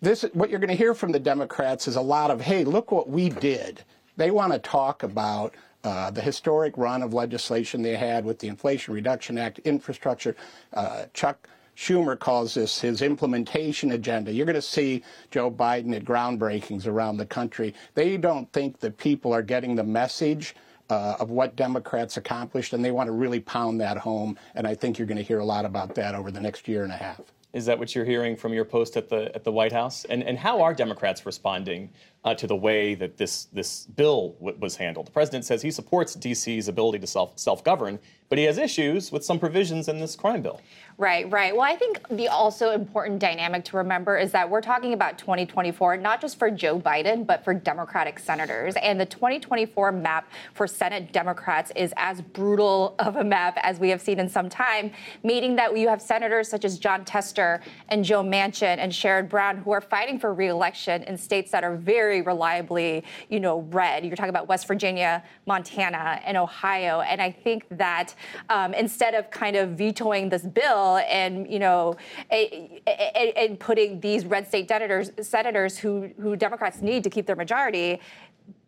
this 0.00 0.22
what 0.32 0.50
you're 0.50 0.58
going 0.58 0.70
to 0.70 0.76
hear 0.76 0.92
from 0.92 1.12
the 1.12 1.20
Democrats 1.20 1.86
is 1.86 1.94
a 1.94 2.00
lot 2.00 2.32
of 2.32 2.40
hey, 2.40 2.64
look 2.64 2.90
what 2.90 3.08
we 3.08 3.28
did. 3.28 3.84
They 4.16 4.32
want 4.32 4.52
to 4.52 4.58
talk 4.58 5.02
about. 5.02 5.54
Uh, 5.84 6.10
the 6.10 6.22
historic 6.22 6.78
run 6.78 7.02
of 7.02 7.12
legislation 7.12 7.82
they 7.82 7.94
had 7.94 8.24
with 8.24 8.38
the 8.38 8.48
Inflation 8.48 8.94
Reduction 8.94 9.36
Act, 9.36 9.58
infrastructure. 9.66 10.34
Uh, 10.72 11.04
Chuck 11.12 11.46
Schumer 11.76 12.18
calls 12.18 12.54
this 12.54 12.80
his 12.80 13.02
implementation 13.02 13.92
agenda. 13.92 14.32
You're 14.32 14.46
going 14.46 14.54
to 14.54 14.62
see 14.62 15.02
Joe 15.30 15.50
Biden 15.50 15.94
at 15.94 16.04
groundbreakings 16.04 16.86
around 16.86 17.16
the 17.16 17.26
country. 17.26 17.74
They 17.94 18.16
don't 18.16 18.50
think 18.52 18.80
that 18.80 18.96
people 18.96 19.32
are 19.32 19.42
getting 19.42 19.74
the 19.74 19.84
message 19.84 20.54
uh, 20.90 21.16
of 21.18 21.30
what 21.30 21.56
Democrats 21.56 22.16
accomplished, 22.16 22.72
and 22.72 22.84
they 22.84 22.90
want 22.90 23.08
to 23.08 23.12
really 23.12 23.40
pound 23.40 23.80
that 23.80 23.96
home. 23.96 24.38
And 24.54 24.66
I 24.66 24.74
think 24.74 24.98
you're 24.98 25.06
going 25.06 25.18
to 25.18 25.24
hear 25.24 25.38
a 25.38 25.44
lot 25.44 25.64
about 25.64 25.94
that 25.96 26.14
over 26.14 26.30
the 26.30 26.40
next 26.40 26.68
year 26.68 26.84
and 26.84 26.92
a 26.92 26.96
half. 26.96 27.20
Is 27.52 27.66
that 27.66 27.78
what 27.78 27.94
you're 27.94 28.04
hearing 28.04 28.36
from 28.36 28.52
your 28.52 28.64
post 28.64 28.96
at 28.96 29.08
the 29.08 29.32
at 29.34 29.44
the 29.44 29.52
White 29.52 29.70
House? 29.70 30.04
And 30.06 30.24
and 30.24 30.36
how 30.36 30.60
are 30.62 30.74
Democrats 30.74 31.24
responding 31.24 31.90
uh, 32.24 32.34
to 32.34 32.48
the 32.48 32.56
way 32.56 32.96
that 32.96 33.16
this 33.16 33.44
this 33.52 33.86
bill 33.86 34.34
w- 34.40 34.58
was 34.58 34.74
handled. 34.76 35.06
The 35.06 35.12
president 35.12 35.44
says 35.44 35.62
he 35.62 35.70
supports 35.70 36.14
D.C.'s 36.14 36.66
ability 36.66 36.98
to 36.98 37.06
self 37.06 37.38
self 37.38 37.62
govern, 37.62 38.00
but 38.28 38.38
he 38.38 38.44
has 38.44 38.58
issues 38.58 39.12
with 39.12 39.24
some 39.24 39.38
provisions 39.38 39.88
in 39.88 40.00
this 40.00 40.16
crime 40.16 40.42
bill. 40.42 40.60
Right, 40.96 41.28
right. 41.28 41.52
Well, 41.52 41.68
I 41.68 41.74
think 41.74 42.00
the 42.08 42.28
also 42.28 42.70
important 42.70 43.18
dynamic 43.18 43.64
to 43.64 43.76
remember 43.78 44.16
is 44.16 44.30
that 44.30 44.48
we're 44.48 44.60
talking 44.60 44.92
about 44.92 45.18
2024, 45.18 45.96
not 45.96 46.20
just 46.20 46.38
for 46.38 46.52
Joe 46.52 46.78
Biden, 46.78 47.26
but 47.26 47.42
for 47.42 47.52
Democratic 47.52 48.20
senators. 48.20 48.76
And 48.80 49.00
the 49.00 49.06
2024 49.06 49.90
map 49.90 50.30
for 50.52 50.68
Senate 50.68 51.12
Democrats 51.12 51.72
is 51.74 51.92
as 51.96 52.20
brutal 52.20 52.94
of 53.00 53.16
a 53.16 53.24
map 53.24 53.58
as 53.62 53.80
we 53.80 53.88
have 53.88 54.00
seen 54.00 54.20
in 54.20 54.28
some 54.28 54.48
time, 54.48 54.92
meaning 55.24 55.56
that 55.56 55.76
you 55.76 55.88
have 55.88 56.00
senators 56.00 56.48
such 56.48 56.64
as 56.64 56.78
Jon 56.78 57.04
Tester 57.04 57.60
and 57.88 58.04
Joe 58.04 58.22
Manchin 58.22 58.78
and 58.78 58.92
Sherrod 58.92 59.28
Brown 59.28 59.56
who 59.56 59.72
are 59.72 59.80
fighting 59.80 60.20
for 60.20 60.32
reelection 60.32 61.02
in 61.02 61.18
states 61.18 61.50
that 61.50 61.64
are 61.64 61.74
very 61.74 62.22
reliably, 62.22 63.02
you 63.28 63.40
know, 63.40 63.62
red. 63.72 64.04
You're 64.04 64.14
talking 64.14 64.30
about 64.30 64.46
West 64.46 64.68
Virginia, 64.68 65.24
Montana, 65.46 66.20
and 66.24 66.36
Ohio. 66.36 67.00
And 67.00 67.20
I 67.20 67.32
think 67.32 67.66
that 67.70 68.14
um, 68.48 68.74
instead 68.74 69.14
of 69.14 69.28
kind 69.32 69.56
of 69.56 69.70
vetoing 69.70 70.28
this 70.28 70.42
bill, 70.42 70.83
and 71.08 71.50
you 71.50 71.58
know 71.58 71.96
and 72.30 73.58
putting 73.58 74.00
these 74.00 74.24
red 74.24 74.46
state 74.46 74.68
senators 74.68 75.10
senators 75.20 75.78
who 75.78 76.10
who 76.20 76.36
Democrats 76.36 76.80
need 76.80 77.02
to 77.04 77.10
keep 77.10 77.26
their 77.26 77.36
majority 77.36 78.00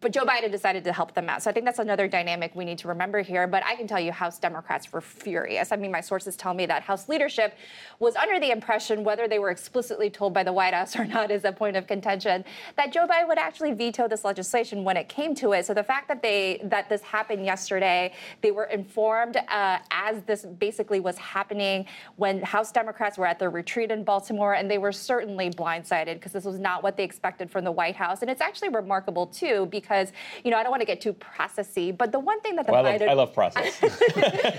but 0.01 0.13
Joe 0.13 0.25
Biden 0.25 0.53
decided 0.53 0.85
to 0.85 0.93
help 0.93 1.15
them 1.15 1.29
out. 1.29 1.43
So 1.43 1.51
I 1.51 1.53
think 1.53 1.65
that's 1.65 1.79
another 1.79 2.07
dynamic 2.07 2.55
we 2.55 2.65
need 2.65 2.79
to 2.79 2.89
remember 2.89 3.23
here. 3.23 3.47
But 3.47 3.65
I 3.65 3.77
can 3.77 3.87
tell 3.87 3.99
you 3.99 4.13
House 4.13 4.39
Democrats 4.39 4.93
were 4.93 5.01
furious. 5.01 5.73
I 5.73 5.77
mean, 5.77 5.91
my 5.91 6.03
sources 6.03 6.37
tell 6.37 6.53
me 6.53 6.67
that 6.67 6.83
House 6.83 7.09
leadership 7.09 7.55
was 7.99 8.15
under 8.15 8.39
the 8.39 8.51
impression, 8.51 9.05
whether 9.05 9.27
they 9.27 9.39
were 9.39 9.51
explicitly 9.51 10.11
told 10.11 10.35
by 10.35 10.43
the 10.43 10.53
White 10.53 10.75
House 10.75 10.97
or 10.97 11.07
not 11.07 11.31
is 11.31 11.45
a 11.45 11.53
point 11.53 11.77
of 11.77 11.87
contention, 11.87 12.45
that 12.77 12.93
Joe 12.93 13.07
Biden 13.07 13.27
would 13.27 13.39
actually 13.39 13.73
veto 13.73 14.07
this 14.07 14.25
legislation 14.25 14.85
when 14.85 14.97
it 14.99 15.09
came 15.09 15.35
to 15.37 15.53
it. 15.53 15.65
So 15.65 15.73
the 15.73 15.83
fact 15.83 16.09
that 16.09 16.23
they 16.23 16.61
that 16.65 16.89
this 16.91 17.01
happened 17.01 17.45
yesterday, 17.45 18.13
they 18.43 18.51
were 18.51 18.65
informed 18.65 19.39
uh, 19.49 19.79
as 19.91 20.23
this 20.25 20.45
basically 20.45 21.01
was 21.01 21.17
happening 21.17 21.87
when 22.17 22.43
House 22.43 22.71
Democrats 22.71 23.17
were 23.17 23.27
at 23.27 23.39
their 23.39 23.51
retreat 23.51 23.91
in 23.91 24.05
Baltimore, 24.05 24.55
and 24.55 24.71
they 24.71 24.79
were 24.79 24.93
certainly 24.93 25.51
blindsided 25.51 26.15
because 26.15 26.33
this 26.33 26.45
was 26.45 26.59
not 26.59 26.83
what 26.83 26.99
they 26.99 27.05
expected 27.05 27.51
from 27.51 27.65
the 27.65 27.73
White 27.73 27.97
House. 27.97 28.21
And 28.21 28.31
it's 28.31 28.43
actually 28.43 28.69
remarkable 28.69 29.27
too 29.27 29.67
because 29.71 29.86
because 29.87 30.13
you 30.45 30.51
know 30.51 30.57
I 30.57 30.63
don't 30.63 30.71
want 30.71 30.81
to 30.81 30.87
get 30.87 31.01
too 31.01 31.15
processy, 31.15 31.97
but 31.97 32.13
the 32.13 32.19
one 32.19 32.41
thing 32.41 32.57
that 32.57 32.67
the 32.67 32.73
well, 32.73 32.85
Biden 32.85 33.03
I 33.03 33.07
love, 33.07 33.09
I 33.09 33.13
love 33.15 33.33
process. 33.35 33.83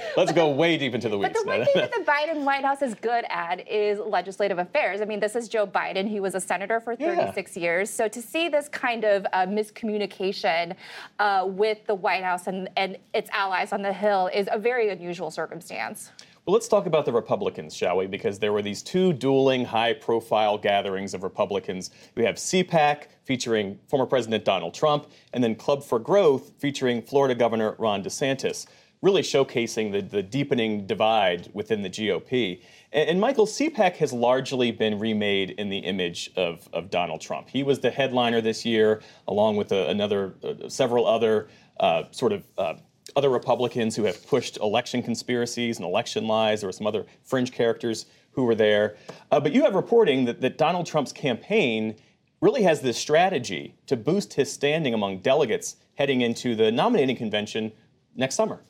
Let's 0.17 0.31
go 0.31 0.50
way 0.50 0.77
deep 0.77 0.96
into 0.96 1.10
the 1.10 1.17
weeds. 1.17 1.34
But 1.34 1.41
the 1.41 1.48
one 1.48 1.65
thing 1.65 1.74
that 1.75 1.91
the 1.98 2.03
Biden 2.03 2.43
White 2.43 2.63
House 2.63 2.81
is 2.81 2.96
good 2.96 3.25
at 3.29 3.67
is 3.67 4.00
legislative 4.00 4.60
affairs. 4.60 5.01
I 5.01 5.05
mean, 5.05 5.19
this 5.19 5.36
is 5.36 5.50
Joe 5.50 5.67
Biden. 5.67 6.07
He 6.07 6.19
was 6.19 6.36
a 6.36 6.39
senator 6.39 6.79
for 6.79 6.96
36 6.96 7.55
yeah. 7.55 7.62
years. 7.62 7.89
So 7.89 8.07
to 8.07 8.22
see 8.22 8.50
this 8.50 8.69
kind 8.69 9.03
of 9.03 9.25
uh, 9.34 9.46
miscommunication 9.46 10.75
uh, 11.19 11.46
with 11.48 11.86
the 11.88 11.96
White 11.96 12.24
House 12.24 12.48
and, 12.48 12.69
and 12.77 12.98
its 13.13 13.29
allies 13.31 13.74
on 13.74 13.81
the 13.81 13.93
Hill 13.93 14.29
is 14.34 14.48
a 14.51 14.57
very 14.57 14.89
unusual 14.89 15.31
circumstance. 15.31 16.12
Well, 16.48 16.54
let's 16.54 16.70
talk 16.70 16.86
about 16.86 17.06
the 17.06 17.12
Republicans, 17.12 17.75
shall 17.75 17.98
we? 17.98 18.08
Because 18.08 18.39
there 18.39 18.54
were 18.54 18.62
these 18.62 18.82
two 18.82 19.12
dueling 19.12 19.66
high 19.66 19.92
profile 19.92 20.58
gatherings 20.58 21.13
of 21.13 21.24
Republicans. 21.24 21.92
We 22.16 22.24
have 22.24 22.36
CPAC 22.36 23.08
featuring 23.25 23.77
former 23.89 24.06
President 24.06 24.46
Donald 24.46 24.74
Trump, 24.74 25.08
and 25.34 25.44
then 25.44 25.56
Club 25.56 25.84
for 25.84 26.00
Growth 26.00 26.54
featuring 26.58 27.01
Florida 27.01 27.36
Governor 27.36 27.75
Ron 27.77 28.01
DeSantis, 28.01 28.66
really 29.01 29.24
showcasing 29.24 29.92
the, 29.92 30.01
the 30.01 30.24
deepening 30.24 30.88
divide 30.88 31.50
within 31.54 31.82
the 31.82 31.89
GOP. 31.89 32.62
And, 32.94 33.10
and, 33.10 33.20
Michael, 33.20 33.46
CPAC 33.46 33.98
has 33.98 34.13
largely 34.13 34.72
been 34.72 35.00
remade 35.00 35.50
in 35.50 35.68
the 35.68 35.80
image 35.80 36.32
of, 36.38 36.70
of 36.72 36.89
Donald 36.89 37.20
Trump. 37.20 37.50
He 37.50 37.62
was 37.62 37.82
the 37.82 37.92
headliner 37.92 38.39
this 38.39 38.66
year, 38.66 39.01
along 39.27 39.58
with 39.58 39.74
a, 39.74 39.89
another, 39.89 40.36
uh, 40.42 40.70
several 40.70 41.08
other 41.08 41.50
uh, 41.82 42.04
sort 42.12 42.32
of 42.32 42.48
uh, 42.58 42.75
other 43.16 43.30
Republicans 43.30 43.96
who 43.96 44.04
have 44.04 44.26
pushed 44.28 44.58
election 44.58 45.02
conspiracies 45.02 45.78
and 45.78 45.86
election 45.86 46.28
lies. 46.28 46.62
There 46.62 46.68
were 46.68 46.74
some 46.74 46.88
other 46.88 47.06
fringe 47.24 47.52
characters 47.52 48.06
who 48.32 48.44
were 48.44 48.56
there. 48.56 48.98
Uh, 49.32 49.40
but 49.40 49.54
you 49.54 49.64
have 49.64 49.76
reporting 49.76 50.26
that, 50.26 50.42
that 50.42 50.58
Donald 50.58 50.86
Trump's 50.86 51.12
campaign 51.12 51.96
really 52.42 52.64
has 52.64 52.82
this 52.82 52.98
strategy 52.98 53.76
to 53.88 53.98
boost 53.98 54.34
his 54.34 54.52
standing 54.52 54.94
among 54.94 55.20
delegates 55.20 55.78
heading 55.96 56.22
into 56.22 56.56
the 56.56 56.72
nominating 56.72 57.16
convention 57.16 57.72
next 58.16 58.36
summer. 58.36 58.62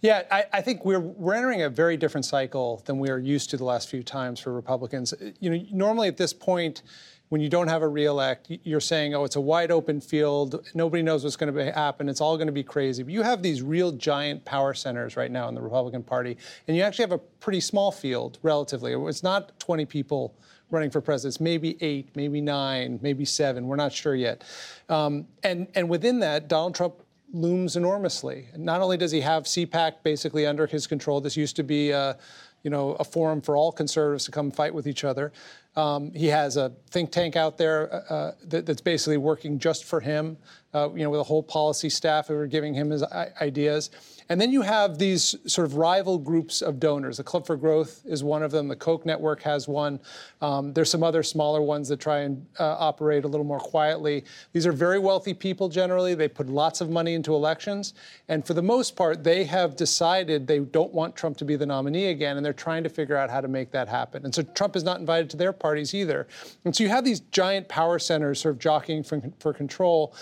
Yeah, 0.00 0.22
I, 0.30 0.44
I, 0.52 0.60
think 0.60 0.84
we're 0.84 1.00
we're 1.00 1.34
entering 1.34 1.62
a 1.62 1.68
very 1.68 1.96
different 1.96 2.24
cycle 2.24 2.82
than 2.84 3.00
we 3.00 3.08
are 3.08 3.18
used 3.18 3.50
to 3.50 3.56
the 3.56 3.64
last 3.64 3.88
few 3.88 4.04
times 4.04 4.38
for 4.38 4.52
Republicans. 4.52 5.12
You 5.40 5.50
know, 5.50 5.64
normally 5.72 6.06
at 6.06 6.16
this 6.16 6.32
point, 6.32 6.82
when 7.28 7.40
you 7.40 7.48
don't 7.48 7.68
have 7.68 7.82
a 7.82 7.88
reelect, 7.88 8.50
you're 8.64 8.80
saying, 8.80 9.14
oh, 9.14 9.24
it's 9.24 9.36
a 9.36 9.40
wide 9.40 9.70
open 9.70 10.00
field. 10.00 10.66
Nobody 10.74 11.02
knows 11.02 11.24
what's 11.24 11.36
going 11.36 11.52
to 11.52 11.72
happen. 11.72 12.08
It's 12.08 12.20
all 12.20 12.36
going 12.36 12.46
to 12.46 12.52
be 12.52 12.62
crazy. 12.62 13.02
But 13.02 13.12
you 13.12 13.22
have 13.22 13.42
these 13.42 13.62
real 13.62 13.92
giant 13.92 14.44
power 14.44 14.72
centers 14.72 15.16
right 15.16 15.30
now 15.30 15.48
in 15.48 15.54
the 15.54 15.60
Republican 15.60 16.02
Party, 16.02 16.36
and 16.66 16.76
you 16.76 16.82
actually 16.82 17.02
have 17.04 17.12
a 17.12 17.18
pretty 17.18 17.60
small 17.60 17.92
field 17.92 18.38
relatively. 18.42 18.94
It's 18.94 19.22
not 19.22 19.58
20 19.60 19.84
people 19.84 20.34
running 20.70 20.90
for 20.90 21.00
president. 21.00 21.34
It's 21.34 21.40
maybe 21.40 21.76
eight, 21.82 22.08
maybe 22.14 22.40
nine, 22.40 22.98
maybe 23.02 23.24
seven. 23.24 23.66
We're 23.66 23.76
not 23.76 23.92
sure 23.92 24.14
yet. 24.14 24.44
Um, 24.88 25.26
and 25.42 25.66
and 25.74 25.88
within 25.88 26.20
that, 26.20 26.48
Donald 26.48 26.74
Trump 26.74 26.94
looms 27.32 27.76
enormously. 27.76 28.48
Not 28.56 28.80
only 28.80 28.96
does 28.96 29.10
he 29.10 29.20
have 29.20 29.44
CPAC 29.44 30.02
basically 30.02 30.46
under 30.46 30.66
his 30.66 30.86
control. 30.86 31.20
This 31.20 31.36
used 31.36 31.56
to 31.56 31.62
be. 31.62 31.92
Uh, 31.92 32.14
you 32.64 32.70
know, 32.70 32.92
a 32.94 33.04
forum 33.04 33.40
for 33.40 33.56
all 33.56 33.70
conservatives 33.70 34.24
to 34.24 34.30
come 34.30 34.50
fight 34.50 34.74
with 34.74 34.86
each 34.86 35.04
other. 35.04 35.32
Um, 35.78 36.12
he 36.12 36.26
has 36.26 36.56
a 36.56 36.72
think 36.90 37.12
tank 37.12 37.36
out 37.36 37.56
there 37.56 37.94
uh, 37.94 38.14
uh, 38.14 38.32
that, 38.48 38.66
that's 38.66 38.80
basically 38.80 39.16
working 39.16 39.60
just 39.60 39.84
for 39.84 40.00
him, 40.00 40.36
uh, 40.74 40.88
you 40.92 41.04
know, 41.04 41.10
with 41.10 41.20
a 41.20 41.24
whole 41.24 41.42
policy 41.42 41.88
staff 41.88 42.26
who 42.26 42.34
are 42.34 42.48
giving 42.48 42.74
him 42.74 42.90
his 42.90 43.04
ideas. 43.40 43.90
And 44.30 44.38
then 44.38 44.52
you 44.52 44.60
have 44.60 44.98
these 44.98 45.34
sort 45.46 45.66
of 45.66 45.76
rival 45.76 46.18
groups 46.18 46.60
of 46.60 46.78
donors. 46.78 47.16
The 47.16 47.24
Club 47.24 47.46
for 47.46 47.56
Growth 47.56 48.02
is 48.04 48.22
one 48.22 48.42
of 48.42 48.50
them. 48.50 48.68
The 48.68 48.76
Koch 48.76 49.06
Network 49.06 49.40
has 49.42 49.66
one. 49.66 50.00
Um, 50.42 50.74
there's 50.74 50.90
some 50.90 51.02
other 51.02 51.22
smaller 51.22 51.62
ones 51.62 51.88
that 51.88 51.98
try 51.98 52.20
and 52.20 52.44
uh, 52.58 52.76
operate 52.78 53.24
a 53.24 53.28
little 53.28 53.46
more 53.46 53.60
quietly. 53.60 54.24
These 54.52 54.66
are 54.66 54.72
very 54.72 54.98
wealthy 54.98 55.32
people 55.32 55.70
generally. 55.70 56.14
They 56.14 56.28
put 56.28 56.48
lots 56.48 56.82
of 56.82 56.90
money 56.90 57.14
into 57.14 57.34
elections. 57.34 57.94
And 58.28 58.46
for 58.46 58.52
the 58.52 58.62
most 58.62 58.96
part, 58.96 59.24
they 59.24 59.44
have 59.44 59.76
decided 59.76 60.46
they 60.46 60.58
don't 60.58 60.92
want 60.92 61.16
Trump 61.16 61.38
to 61.38 61.46
be 61.46 61.56
the 61.56 61.66
nominee 61.66 62.06
again, 62.06 62.36
and 62.36 62.44
they're 62.44 62.52
trying 62.52 62.82
to 62.82 62.90
figure 62.90 63.16
out 63.16 63.30
how 63.30 63.40
to 63.40 63.48
make 63.48 63.70
that 63.70 63.88
happen. 63.88 64.26
And 64.26 64.34
so 64.34 64.42
Trump 64.42 64.76
is 64.76 64.84
not 64.84 65.00
invited 65.00 65.30
to 65.30 65.38
their 65.38 65.54
parties 65.68 65.94
either. 65.94 66.26
And 66.64 66.74
so 66.74 66.82
you 66.82 66.88
have 66.88 67.04
these 67.04 67.20
giant 67.30 67.68
power 67.68 67.98
centers 67.98 68.40
sort 68.40 68.54
of 68.54 68.58
jockeying 68.58 69.02
for, 69.02 69.20
for 69.38 69.52
control. 69.52 70.14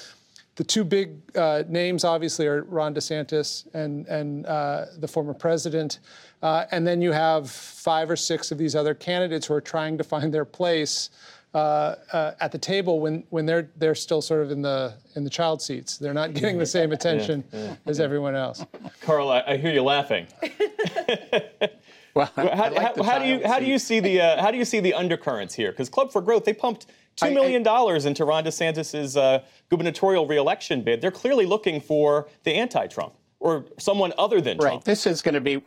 The 0.57 0.65
two 0.65 0.83
big 0.83 1.09
uh, 1.37 1.63
names, 1.69 2.03
obviously, 2.03 2.49
are 2.49 2.65
Ron 2.65 2.93
DeSantis 2.95 3.73
and, 3.73 4.07
and 4.09 4.45
uh, 4.47 4.87
the 4.99 5.07
former 5.07 5.35
president. 5.35 6.01
Uh, 6.43 6.65
and 6.73 6.85
then 6.85 7.01
you 7.01 7.13
have 7.13 7.49
five 7.49 8.11
or 8.11 8.17
six 8.17 8.51
of 8.51 8.59
these 8.59 8.75
other 8.75 8.93
candidates 8.93 9.47
who 9.47 9.55
are 9.55 9.61
trying 9.61 9.97
to 9.99 10.03
find 10.05 10.35
their 10.35 10.45
place 10.45 11.11
uh, 11.55 11.95
uh, 12.13 12.33
at 12.41 12.51
the 12.51 12.59
table 12.59 12.99
when, 12.99 13.23
when 13.31 13.47
they're, 13.47 13.71
they're 13.77 13.95
still 13.95 14.21
sort 14.21 14.43
of 14.43 14.51
in 14.51 14.63
the, 14.63 14.95
in 15.15 15.23
the 15.23 15.31
child 15.31 15.63
seats. 15.63 15.97
They're 15.97 16.13
not 16.23 16.35
getting 16.35 16.59
the 16.59 16.67
same 16.67 16.91
attention 16.99 17.45
yeah, 17.53 17.61
yeah. 17.61 17.77
as 17.87 18.01
everyone 18.01 18.35
else. 18.35 18.65
Carl, 19.01 19.31
I, 19.31 19.45
I 19.47 19.57
hear 19.59 19.73
you 19.73 19.85
laughing. 19.85 20.27
Well, 22.17 22.33
how, 22.35 22.45
like 22.45 22.97
how, 22.97 23.03
how 23.03 23.19
do 23.19 23.27
you 23.27 23.47
how 23.47 23.59
do 23.59 23.67
you 23.67 23.79
see 23.79 24.01
the 24.01 24.23
uh, 24.23 24.43
how 24.43 24.51
do 24.51 24.57
you 24.57 24.65
see 24.65 24.81
the 24.81 24.95
undercurrents 24.95 25.55
here? 25.55 25.71
Because 25.71 25.91
Club 25.91 26.11
for 26.11 26.23
Growth 26.23 26.47
they 26.47 26.55
pumped 26.55 26.87
two 27.15 27.31
million 27.31 27.63
dollars 27.63 28.07
into 28.07 28.25
Ron 28.25 28.45
DeSantis's 28.45 29.19
uh, 29.19 29.43
gubernatorial 29.69 30.27
reelection 30.27 30.83
bid. 30.83 31.03
They're 31.03 31.11
clearly 31.11 31.45
looking 31.45 31.79
for 31.79 32.27
the 32.45 32.55
anti-Trump 32.55 33.13
or 33.39 33.67
someone 33.79 34.15
other 34.17 34.41
than 34.41 34.57
right. 34.57 34.69
Trump. 34.71 34.85
This 34.85 35.07
is 35.07 35.21
going 35.21 35.35
to 35.35 35.43
be 35.43 35.63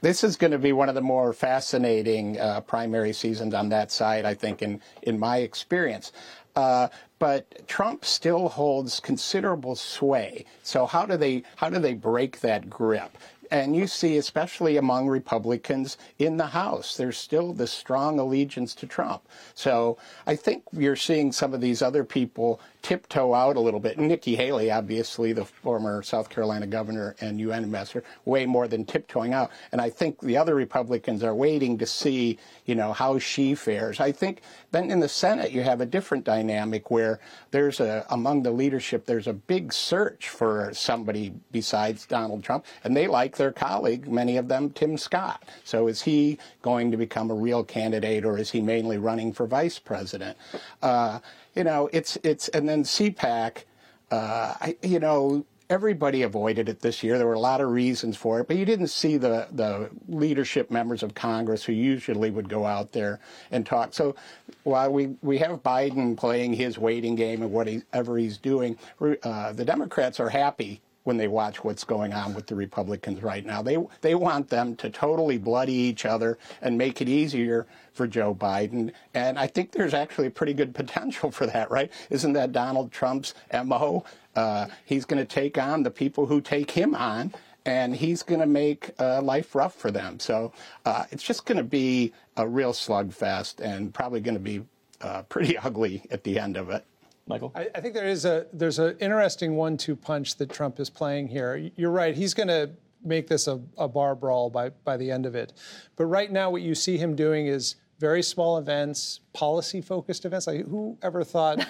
this 0.00 0.24
is 0.24 0.36
going 0.36 0.50
to 0.50 0.58
be 0.58 0.72
one 0.72 0.88
of 0.88 0.96
the 0.96 1.00
more 1.00 1.32
fascinating 1.32 2.40
uh, 2.40 2.62
primary 2.62 3.12
seasons 3.12 3.54
on 3.54 3.68
that 3.68 3.92
side, 3.92 4.24
I 4.24 4.34
think, 4.34 4.62
in 4.62 4.80
in 5.02 5.16
my 5.20 5.38
experience. 5.38 6.10
Uh, 6.56 6.88
but 7.18 7.66
Trump 7.68 8.04
still 8.04 8.48
holds 8.48 8.98
considerable 8.98 9.76
sway. 9.76 10.46
So 10.62 10.86
how 10.86 11.06
do 11.06 11.16
they 11.16 11.44
how 11.56 11.70
do 11.70 11.78
they 11.78 11.94
break 11.94 12.40
that 12.40 12.68
grip? 12.68 13.16
And 13.50 13.76
you 13.76 13.86
see, 13.86 14.16
especially 14.16 14.76
among 14.76 15.08
Republicans 15.08 15.96
in 16.18 16.36
the 16.36 16.46
House, 16.46 16.96
there's 16.96 17.16
still 17.16 17.52
this 17.52 17.70
strong 17.70 18.18
allegiance 18.18 18.74
to 18.76 18.86
Trump. 18.86 19.22
So 19.54 19.98
I 20.26 20.36
think 20.36 20.64
you're 20.72 20.96
seeing 20.96 21.32
some 21.32 21.54
of 21.54 21.60
these 21.60 21.82
other 21.82 22.04
people 22.04 22.60
tiptoe 22.86 23.34
out 23.34 23.56
a 23.56 23.60
little 23.60 23.80
bit. 23.80 23.98
Nikki 23.98 24.36
Haley, 24.36 24.70
obviously, 24.70 25.32
the 25.32 25.44
former 25.44 26.04
South 26.04 26.28
Carolina 26.28 26.68
governor 26.68 27.16
and 27.20 27.40
UN 27.40 27.64
ambassador, 27.64 28.04
way 28.24 28.46
more 28.46 28.68
than 28.68 28.84
tiptoeing 28.84 29.34
out. 29.34 29.50
And 29.72 29.80
I 29.80 29.90
think 29.90 30.20
the 30.20 30.36
other 30.36 30.54
Republicans 30.54 31.24
are 31.24 31.34
waiting 31.34 31.78
to 31.78 31.86
see, 31.86 32.38
you 32.64 32.76
know, 32.76 32.92
how 32.92 33.18
she 33.18 33.56
fares. 33.56 33.98
I 33.98 34.12
think 34.12 34.40
then 34.70 34.92
in 34.92 35.00
the 35.00 35.08
Senate 35.08 35.50
you 35.50 35.62
have 35.62 35.80
a 35.80 35.86
different 35.86 36.22
dynamic 36.22 36.88
where 36.88 37.18
there's 37.50 37.80
a 37.80 38.06
among 38.08 38.44
the 38.44 38.52
leadership 38.52 39.04
there's 39.04 39.26
a 39.26 39.32
big 39.32 39.72
search 39.72 40.28
for 40.28 40.70
somebody 40.72 41.34
besides 41.50 42.06
Donald 42.06 42.44
Trump, 42.44 42.64
and 42.84 42.96
they 42.96 43.08
like 43.08 43.36
their 43.36 43.50
colleague, 43.50 44.06
many 44.06 44.36
of 44.36 44.46
them, 44.46 44.70
Tim 44.70 44.96
Scott. 44.96 45.42
So 45.64 45.88
is 45.88 46.02
he 46.02 46.38
going 46.62 46.92
to 46.92 46.96
become 46.96 47.32
a 47.32 47.34
real 47.34 47.64
candidate, 47.64 48.24
or 48.24 48.38
is 48.38 48.52
he 48.52 48.60
mainly 48.60 48.96
running 48.96 49.32
for 49.32 49.48
vice 49.48 49.80
president? 49.80 50.38
Uh, 50.80 51.18
you 51.56 51.64
know, 51.64 51.88
it's 51.92 52.16
it's 52.22 52.48
and 52.48 52.68
then 52.68 52.84
CPAC. 52.84 53.64
Uh, 54.10 54.54
I, 54.60 54.76
you 54.82 55.00
know, 55.00 55.44
everybody 55.68 56.22
avoided 56.22 56.68
it 56.68 56.80
this 56.80 57.02
year. 57.02 57.18
There 57.18 57.26
were 57.26 57.32
a 57.32 57.40
lot 57.40 57.60
of 57.60 57.70
reasons 57.70 58.16
for 58.16 58.40
it, 58.40 58.46
but 58.46 58.56
you 58.56 58.64
didn't 58.64 58.88
see 58.88 59.16
the, 59.16 59.48
the 59.50 59.90
leadership 60.08 60.70
members 60.70 61.02
of 61.02 61.14
Congress 61.14 61.64
who 61.64 61.72
usually 61.72 62.30
would 62.30 62.48
go 62.48 62.66
out 62.66 62.92
there 62.92 63.18
and 63.50 63.66
talk. 63.66 63.94
So 63.94 64.14
while 64.62 64.92
we, 64.92 65.16
we 65.22 65.38
have 65.38 65.62
Biden 65.62 66.16
playing 66.16 66.54
his 66.54 66.78
waiting 66.78 67.16
game 67.16 67.42
and 67.42 67.50
whatever 67.50 68.16
he's 68.16 68.38
doing, 68.38 68.78
uh, 69.00 69.52
the 69.52 69.64
Democrats 69.64 70.20
are 70.20 70.28
happy 70.28 70.80
when 71.06 71.16
they 71.18 71.28
watch 71.28 71.62
what's 71.62 71.84
going 71.84 72.12
on 72.12 72.34
with 72.34 72.48
the 72.48 72.54
Republicans 72.56 73.22
right 73.22 73.46
now. 73.46 73.62
They 73.62 73.78
they 74.00 74.16
want 74.16 74.48
them 74.48 74.74
to 74.76 74.90
totally 74.90 75.38
bloody 75.38 75.72
each 75.72 76.04
other 76.04 76.36
and 76.60 76.76
make 76.76 77.00
it 77.00 77.08
easier 77.08 77.64
for 77.92 78.08
Joe 78.08 78.34
Biden. 78.34 78.90
And 79.14 79.38
I 79.38 79.46
think 79.46 79.70
there's 79.70 79.94
actually 79.94 80.26
a 80.26 80.32
pretty 80.32 80.52
good 80.52 80.74
potential 80.74 81.30
for 81.30 81.46
that, 81.46 81.70
right? 81.70 81.92
Isn't 82.10 82.32
that 82.32 82.50
Donald 82.50 82.90
Trump's 82.90 83.34
MO? 83.52 84.04
Uh, 84.34 84.66
he's 84.84 85.04
going 85.04 85.24
to 85.24 85.24
take 85.24 85.56
on 85.56 85.84
the 85.84 85.92
people 85.92 86.26
who 86.26 86.40
take 86.40 86.72
him 86.72 86.94
on. 86.94 87.32
And 87.64 87.96
he's 87.96 88.22
going 88.22 88.40
to 88.40 88.46
make 88.46 88.92
uh, 89.00 89.20
life 89.22 89.56
rough 89.56 89.74
for 89.74 89.90
them. 89.90 90.20
So 90.20 90.52
uh, 90.84 91.06
it's 91.10 91.24
just 91.24 91.46
going 91.46 91.58
to 91.58 91.64
be 91.64 92.12
a 92.36 92.46
real 92.46 92.72
slugfest 92.72 93.58
and 93.58 93.92
probably 93.92 94.20
going 94.20 94.36
to 94.36 94.40
be 94.40 94.62
uh, 95.00 95.22
pretty 95.22 95.58
ugly 95.68 96.04
at 96.12 96.22
the 96.22 96.38
end 96.38 96.56
of 96.56 96.70
it. 96.70 96.84
Michael? 97.26 97.52
I, 97.54 97.68
I 97.74 97.80
think 97.80 97.94
there 97.94 98.06
is 98.06 98.24
a 98.24 98.46
there's 98.52 98.78
an 98.78 98.96
interesting 99.00 99.56
one-two 99.56 99.96
punch 99.96 100.36
that 100.36 100.50
Trump 100.50 100.78
is 100.78 100.90
playing 100.90 101.28
here. 101.28 101.70
You're 101.76 101.90
right. 101.90 102.14
He's 102.14 102.34
going 102.34 102.48
to 102.48 102.70
make 103.04 103.28
this 103.28 103.46
a, 103.46 103.60
a 103.76 103.88
bar 103.88 104.14
brawl 104.14 104.50
by 104.50 104.70
by 104.70 104.96
the 104.96 105.10
end 105.10 105.26
of 105.26 105.34
it. 105.34 105.52
But 105.96 106.06
right 106.06 106.30
now, 106.30 106.50
what 106.50 106.62
you 106.62 106.74
see 106.74 106.98
him 106.98 107.16
doing 107.16 107.46
is 107.46 107.76
very 107.98 108.22
small 108.22 108.58
events, 108.58 109.20
policy 109.32 109.80
focused 109.80 110.24
events. 110.24 110.46
Like 110.46 110.66
who 110.66 110.98
ever 111.02 111.24
thought, 111.24 111.66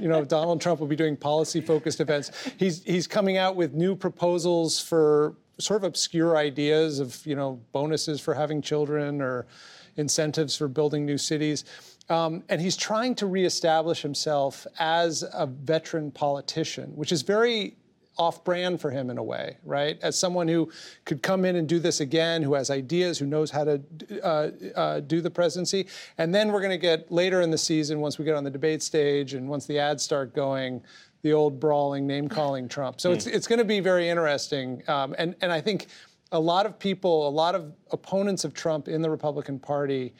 you 0.00 0.08
know, 0.08 0.24
Donald 0.36 0.60
Trump 0.60 0.80
would 0.80 0.90
be 0.90 0.96
doing 0.96 1.16
policy 1.16 1.60
focused 1.60 2.00
events? 2.00 2.30
He's 2.58 2.82
he's 2.84 3.06
coming 3.06 3.36
out 3.36 3.56
with 3.56 3.72
new 3.74 3.96
proposals 3.96 4.78
for 4.80 5.34
sort 5.58 5.80
of 5.80 5.84
obscure 5.84 6.36
ideas 6.36 6.98
of, 6.98 7.24
you 7.26 7.36
know, 7.36 7.60
bonuses 7.72 8.20
for 8.20 8.34
having 8.34 8.62
children 8.62 9.20
or 9.20 9.46
incentives 9.96 10.56
for 10.56 10.68
building 10.68 11.06
new 11.06 11.18
cities. 11.18 11.64
Um, 12.08 12.42
and 12.48 12.60
he's 12.60 12.76
trying 12.76 13.14
to 13.16 13.26
reestablish 13.26 14.02
himself 14.02 14.66
as 14.78 15.24
a 15.32 15.46
veteran 15.46 16.10
politician, 16.10 16.96
which 16.96 17.12
is 17.12 17.22
very 17.22 17.76
off 18.18 18.44
brand 18.44 18.80
for 18.80 18.90
him 18.90 19.08
in 19.08 19.16
a 19.16 19.22
way, 19.22 19.56
right? 19.64 19.98
As 20.02 20.18
someone 20.18 20.46
who 20.46 20.70
could 21.04 21.22
come 21.22 21.44
in 21.44 21.56
and 21.56 21.66
do 21.66 21.78
this 21.78 22.00
again, 22.00 22.42
who 22.42 22.54
has 22.54 22.70
ideas, 22.70 23.18
who 23.18 23.26
knows 23.26 23.50
how 23.50 23.64
to 23.64 23.80
uh, 24.22 24.50
uh, 24.76 25.00
do 25.00 25.20
the 25.20 25.30
presidency. 25.30 25.86
And 26.18 26.34
then 26.34 26.52
we're 26.52 26.60
going 26.60 26.72
to 26.72 26.78
get 26.78 27.10
later 27.10 27.40
in 27.40 27.50
the 27.50 27.58
season, 27.58 28.00
once 28.00 28.18
we 28.18 28.24
get 28.24 28.34
on 28.34 28.44
the 28.44 28.50
debate 28.50 28.82
stage 28.82 29.32
and 29.34 29.48
once 29.48 29.64
the 29.66 29.78
ads 29.78 30.02
start 30.02 30.34
going, 30.34 30.82
the 31.22 31.32
old 31.32 31.58
brawling, 31.58 32.06
name 32.06 32.28
calling 32.28 32.68
Trump. 32.68 33.00
So 33.00 33.10
mm. 33.10 33.14
it's, 33.14 33.26
it's 33.26 33.46
going 33.46 33.60
to 33.60 33.64
be 33.64 33.80
very 33.80 34.08
interesting. 34.08 34.82
Um, 34.88 35.14
and, 35.18 35.34
and 35.40 35.52
I 35.52 35.60
think 35.60 35.86
a 36.32 36.40
lot 36.40 36.66
of 36.66 36.78
people, 36.78 37.28
a 37.28 37.30
lot 37.30 37.54
of 37.54 37.72
opponents 37.92 38.44
of 38.44 38.54
Trump 38.54 38.88
in 38.88 39.02
the 39.02 39.10
Republican 39.10 39.58
Party, 39.58 40.14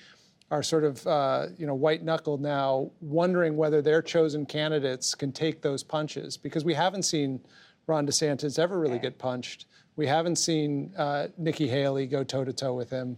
are 0.51 0.63
sort 0.63 0.85
of 0.85 1.05
uh, 1.07 1.47
you 1.57 1.67
know 1.67 1.75
white 1.75 2.05
knuckled 2.05 2.41
now, 2.41 2.91
wondering 3.01 3.57
whether 3.57 3.81
their 3.81 4.03
chosen 4.03 4.45
candidates 4.45 5.15
can 5.15 5.33
take 5.33 5.63
those 5.63 5.83
punches 5.83 6.37
because 6.37 6.63
we 6.65 6.75
haven't 6.75 7.05
seen 7.05 7.41
Ron 7.87 8.07
DeSantis 8.07 8.59
ever 8.59 8.79
really 8.79 8.99
get 8.99 9.19
punched. 9.19 9.67
We 9.97 10.07
haven't 10.07 10.37
seen 10.37 10.93
uh, 10.97 11.29
Nikki 11.39 11.67
Haley 11.67 12.07
go 12.07 12.23
toe 12.23 12.45
to 12.45 12.53
toe 12.53 12.75
with 12.75 12.91
him. 12.91 13.17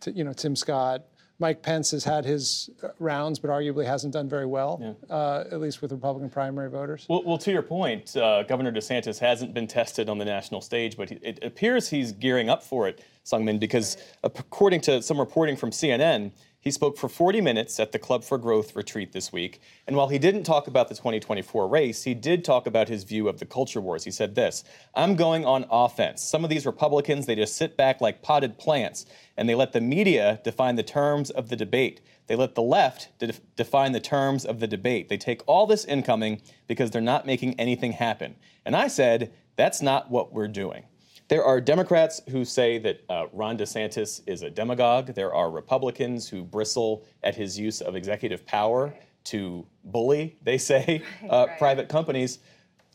To, 0.00 0.12
you 0.12 0.24
know 0.24 0.32
Tim 0.32 0.54
Scott. 0.54 1.04
Mike 1.38 1.62
Pence 1.62 1.90
has 1.90 2.04
had 2.04 2.24
his 2.24 2.70
uh, 2.82 2.88
rounds, 2.98 3.38
but 3.38 3.50
arguably 3.50 3.84
hasn't 3.84 4.12
done 4.12 4.28
very 4.28 4.46
well, 4.46 4.78
yeah. 4.80 5.14
uh, 5.14 5.44
at 5.50 5.60
least 5.60 5.82
with 5.82 5.92
Republican 5.92 6.30
primary 6.30 6.70
voters. 6.70 7.06
Well, 7.08 7.22
well 7.24 7.38
to 7.38 7.52
your 7.52 7.62
point, 7.62 8.16
uh, 8.16 8.42
Governor 8.44 8.72
DeSantis 8.72 9.18
hasn't 9.18 9.52
been 9.52 9.66
tested 9.66 10.08
on 10.08 10.18
the 10.18 10.24
national 10.24 10.60
stage, 10.62 10.96
but 10.96 11.10
he, 11.10 11.16
it 11.16 11.38
appears 11.42 11.88
he's 11.88 12.12
gearing 12.12 12.48
up 12.48 12.62
for 12.62 12.88
it, 12.88 13.04
Seung-min, 13.24 13.58
because 13.58 13.98
according 14.24 14.80
to 14.82 15.02
some 15.02 15.18
reporting 15.18 15.56
from 15.56 15.70
CNN, 15.70 16.32
he 16.66 16.72
spoke 16.72 16.98
for 16.98 17.08
40 17.08 17.40
minutes 17.42 17.78
at 17.78 17.92
the 17.92 17.98
Club 18.00 18.24
for 18.24 18.38
Growth 18.38 18.74
retreat 18.74 19.12
this 19.12 19.32
week. 19.32 19.60
And 19.86 19.94
while 19.94 20.08
he 20.08 20.18
didn't 20.18 20.42
talk 20.42 20.66
about 20.66 20.88
the 20.88 20.96
2024 20.96 21.68
race, 21.68 22.02
he 22.02 22.12
did 22.12 22.44
talk 22.44 22.66
about 22.66 22.88
his 22.88 23.04
view 23.04 23.28
of 23.28 23.38
the 23.38 23.46
culture 23.46 23.80
wars. 23.80 24.02
He 24.02 24.10
said 24.10 24.34
this 24.34 24.64
I'm 24.92 25.14
going 25.14 25.44
on 25.44 25.66
offense. 25.70 26.24
Some 26.24 26.42
of 26.42 26.50
these 26.50 26.66
Republicans, 26.66 27.26
they 27.26 27.36
just 27.36 27.54
sit 27.54 27.76
back 27.76 28.00
like 28.00 28.20
potted 28.20 28.58
plants 28.58 29.06
and 29.36 29.48
they 29.48 29.54
let 29.54 29.74
the 29.74 29.80
media 29.80 30.40
define 30.42 30.74
the 30.74 30.82
terms 30.82 31.30
of 31.30 31.50
the 31.50 31.56
debate. 31.56 32.00
They 32.26 32.34
let 32.34 32.56
the 32.56 32.62
left 32.62 33.16
de- 33.20 33.32
define 33.54 33.92
the 33.92 34.00
terms 34.00 34.44
of 34.44 34.58
the 34.58 34.66
debate. 34.66 35.08
They 35.08 35.18
take 35.18 35.42
all 35.46 35.68
this 35.68 35.84
incoming 35.84 36.42
because 36.66 36.90
they're 36.90 37.00
not 37.00 37.26
making 37.26 37.60
anything 37.60 37.92
happen. 37.92 38.34
And 38.64 38.74
I 38.74 38.88
said, 38.88 39.32
that's 39.54 39.80
not 39.80 40.10
what 40.10 40.32
we're 40.32 40.48
doing. 40.48 40.82
There 41.28 41.44
are 41.44 41.60
Democrats 41.60 42.22
who 42.28 42.44
say 42.44 42.78
that 42.78 43.00
uh, 43.08 43.26
Ron 43.32 43.58
DeSantis 43.58 44.20
is 44.26 44.42
a 44.42 44.50
demagogue. 44.50 45.14
There 45.14 45.34
are 45.34 45.50
Republicans 45.50 46.28
who 46.28 46.44
bristle 46.44 47.04
at 47.24 47.34
his 47.34 47.58
use 47.58 47.80
of 47.80 47.96
executive 47.96 48.46
power 48.46 48.94
to 49.24 49.66
bully, 49.84 50.38
they 50.42 50.56
say, 50.56 51.02
uh, 51.28 51.46
right. 51.48 51.58
private 51.58 51.88
companies. 51.88 52.38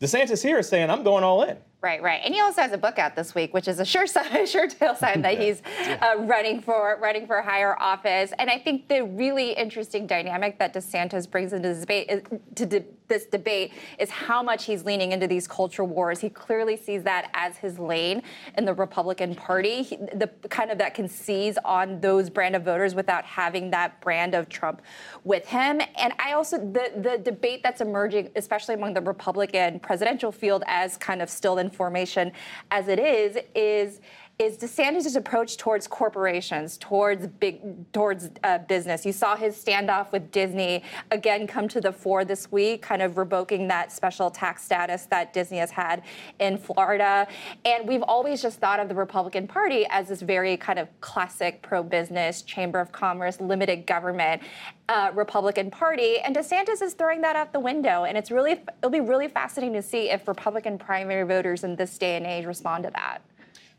DeSantis 0.00 0.42
here 0.42 0.58
is 0.58 0.68
saying, 0.68 0.88
I'm 0.88 1.02
going 1.02 1.24
all 1.24 1.42
in. 1.42 1.58
Right, 1.82 2.00
right, 2.00 2.20
and 2.24 2.32
he 2.32 2.40
also 2.40 2.62
has 2.62 2.70
a 2.70 2.78
book 2.78 3.00
out 3.00 3.16
this 3.16 3.34
week, 3.34 3.52
which 3.52 3.66
is 3.66 3.80
a 3.80 3.84
sure 3.84 4.06
sign, 4.06 4.46
sure 4.46 4.68
tail 4.68 4.94
sign 4.94 5.20
that 5.22 5.36
he's 5.40 5.62
uh, 6.00 6.14
running 6.20 6.62
for 6.62 6.96
running 7.02 7.26
for 7.26 7.42
higher 7.42 7.76
office. 7.80 8.32
And 8.38 8.48
I 8.48 8.58
think 8.58 8.86
the 8.86 9.02
really 9.02 9.50
interesting 9.50 10.06
dynamic 10.06 10.60
that 10.60 10.74
DeSantis 10.74 11.28
brings 11.28 11.52
into 11.52 11.70
this 11.70 11.80
debate 11.80 12.08
is, 12.08 12.22
to 12.54 12.66
de- 12.66 12.84
this 13.08 13.26
debate 13.26 13.72
is 13.98 14.10
how 14.10 14.44
much 14.44 14.64
he's 14.64 14.84
leaning 14.84 15.10
into 15.10 15.26
these 15.26 15.48
culture 15.48 15.84
wars. 15.84 16.20
He 16.20 16.30
clearly 16.30 16.76
sees 16.76 17.02
that 17.02 17.30
as 17.34 17.56
his 17.56 17.78
lane 17.80 18.22
in 18.56 18.64
the 18.64 18.72
Republican 18.72 19.34
Party, 19.34 19.82
he, 19.82 19.96
the 19.96 20.30
kind 20.48 20.70
of 20.70 20.78
that 20.78 20.94
can 20.94 21.08
seize 21.08 21.58
on 21.64 22.00
those 22.00 22.30
brand 22.30 22.54
of 22.54 22.62
voters 22.62 22.94
without 22.94 23.24
having 23.24 23.70
that 23.70 24.00
brand 24.00 24.34
of 24.34 24.48
Trump 24.48 24.82
with 25.24 25.46
him. 25.46 25.80
And 25.98 26.14
I 26.20 26.32
also 26.32 26.58
the 26.58 26.92
the 26.96 27.18
debate 27.18 27.64
that's 27.64 27.80
emerging, 27.80 28.30
especially 28.36 28.76
among 28.76 28.94
the 28.94 29.00
Republican 29.00 29.80
presidential 29.80 30.30
field, 30.30 30.62
as 30.66 30.96
kind 30.96 31.20
of 31.20 31.28
still 31.28 31.58
in 31.58 31.71
formation 31.72 32.32
as 32.70 32.88
it 32.88 32.98
is, 32.98 33.38
is 33.54 34.00
is 34.42 34.58
DeSantis' 34.58 35.14
approach 35.14 35.56
towards 35.56 35.86
corporations, 35.86 36.76
towards 36.76 37.28
big, 37.28 37.60
towards 37.92 38.30
uh, 38.42 38.58
business. 38.58 39.06
You 39.06 39.12
saw 39.12 39.36
his 39.36 39.56
standoff 39.56 40.10
with 40.10 40.32
Disney 40.32 40.82
again 41.12 41.46
come 41.46 41.68
to 41.68 41.80
the 41.80 41.92
fore 41.92 42.24
this 42.24 42.50
week, 42.50 42.82
kind 42.82 43.02
of 43.02 43.18
revoking 43.18 43.68
that 43.68 43.92
special 43.92 44.30
tax 44.30 44.64
status 44.64 45.06
that 45.06 45.32
Disney 45.32 45.58
has 45.58 45.70
had 45.70 46.02
in 46.40 46.58
Florida. 46.58 47.28
And 47.64 47.86
we've 47.86 48.02
always 48.02 48.42
just 48.42 48.58
thought 48.58 48.80
of 48.80 48.88
the 48.88 48.96
Republican 48.96 49.46
Party 49.46 49.86
as 49.90 50.08
this 50.08 50.22
very 50.22 50.56
kind 50.56 50.78
of 50.78 50.88
classic 51.00 51.62
pro-business, 51.62 52.42
chamber 52.42 52.80
of 52.80 52.90
commerce, 52.90 53.40
limited 53.40 53.86
government. 53.86 54.42
Uh, 54.88 55.10
Republican 55.14 55.70
Party, 55.70 56.18
and 56.18 56.36
DeSantis 56.36 56.82
is 56.82 56.92
throwing 56.92 57.22
that 57.22 57.34
out 57.34 57.52
the 57.52 57.60
window. 57.60 58.04
And 58.04 58.18
it's 58.18 58.30
really, 58.30 58.52
it'll 58.52 58.90
be 58.90 59.00
really 59.00 59.28
fascinating 59.28 59.72
to 59.74 59.80
see 59.80 60.10
if 60.10 60.28
Republican 60.28 60.76
primary 60.76 61.26
voters 61.26 61.64
in 61.64 61.76
this 61.76 61.96
day 61.96 62.16
and 62.16 62.26
age 62.26 62.44
respond 62.44 62.84
to 62.84 62.90
that. 62.90 63.22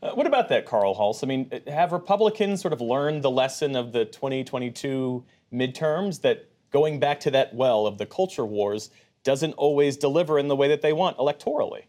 Uh, 0.04 0.10
what 0.10 0.26
about 0.26 0.50
that, 0.50 0.66
Carl 0.66 0.94
Hulse? 0.94 1.24
I 1.24 1.26
mean, 1.26 1.50
have 1.66 1.92
Republicans 1.92 2.60
sort 2.60 2.74
of 2.74 2.80
learned 2.82 3.22
the 3.22 3.30
lesson 3.30 3.74
of 3.74 3.92
the 3.92 4.04
2022 4.04 5.24
midterms 5.50 6.20
that 6.20 6.50
going 6.70 7.00
back 7.00 7.20
to 7.20 7.30
that 7.30 7.54
well 7.54 7.86
of 7.86 7.96
the 7.96 8.04
culture 8.04 8.44
wars 8.44 8.90
doesn't 9.22 9.54
always 9.54 9.96
deliver 9.96 10.38
in 10.38 10.48
the 10.48 10.56
way 10.56 10.68
that 10.68 10.82
they 10.82 10.92
want 10.92 11.16
electorally? 11.16 11.84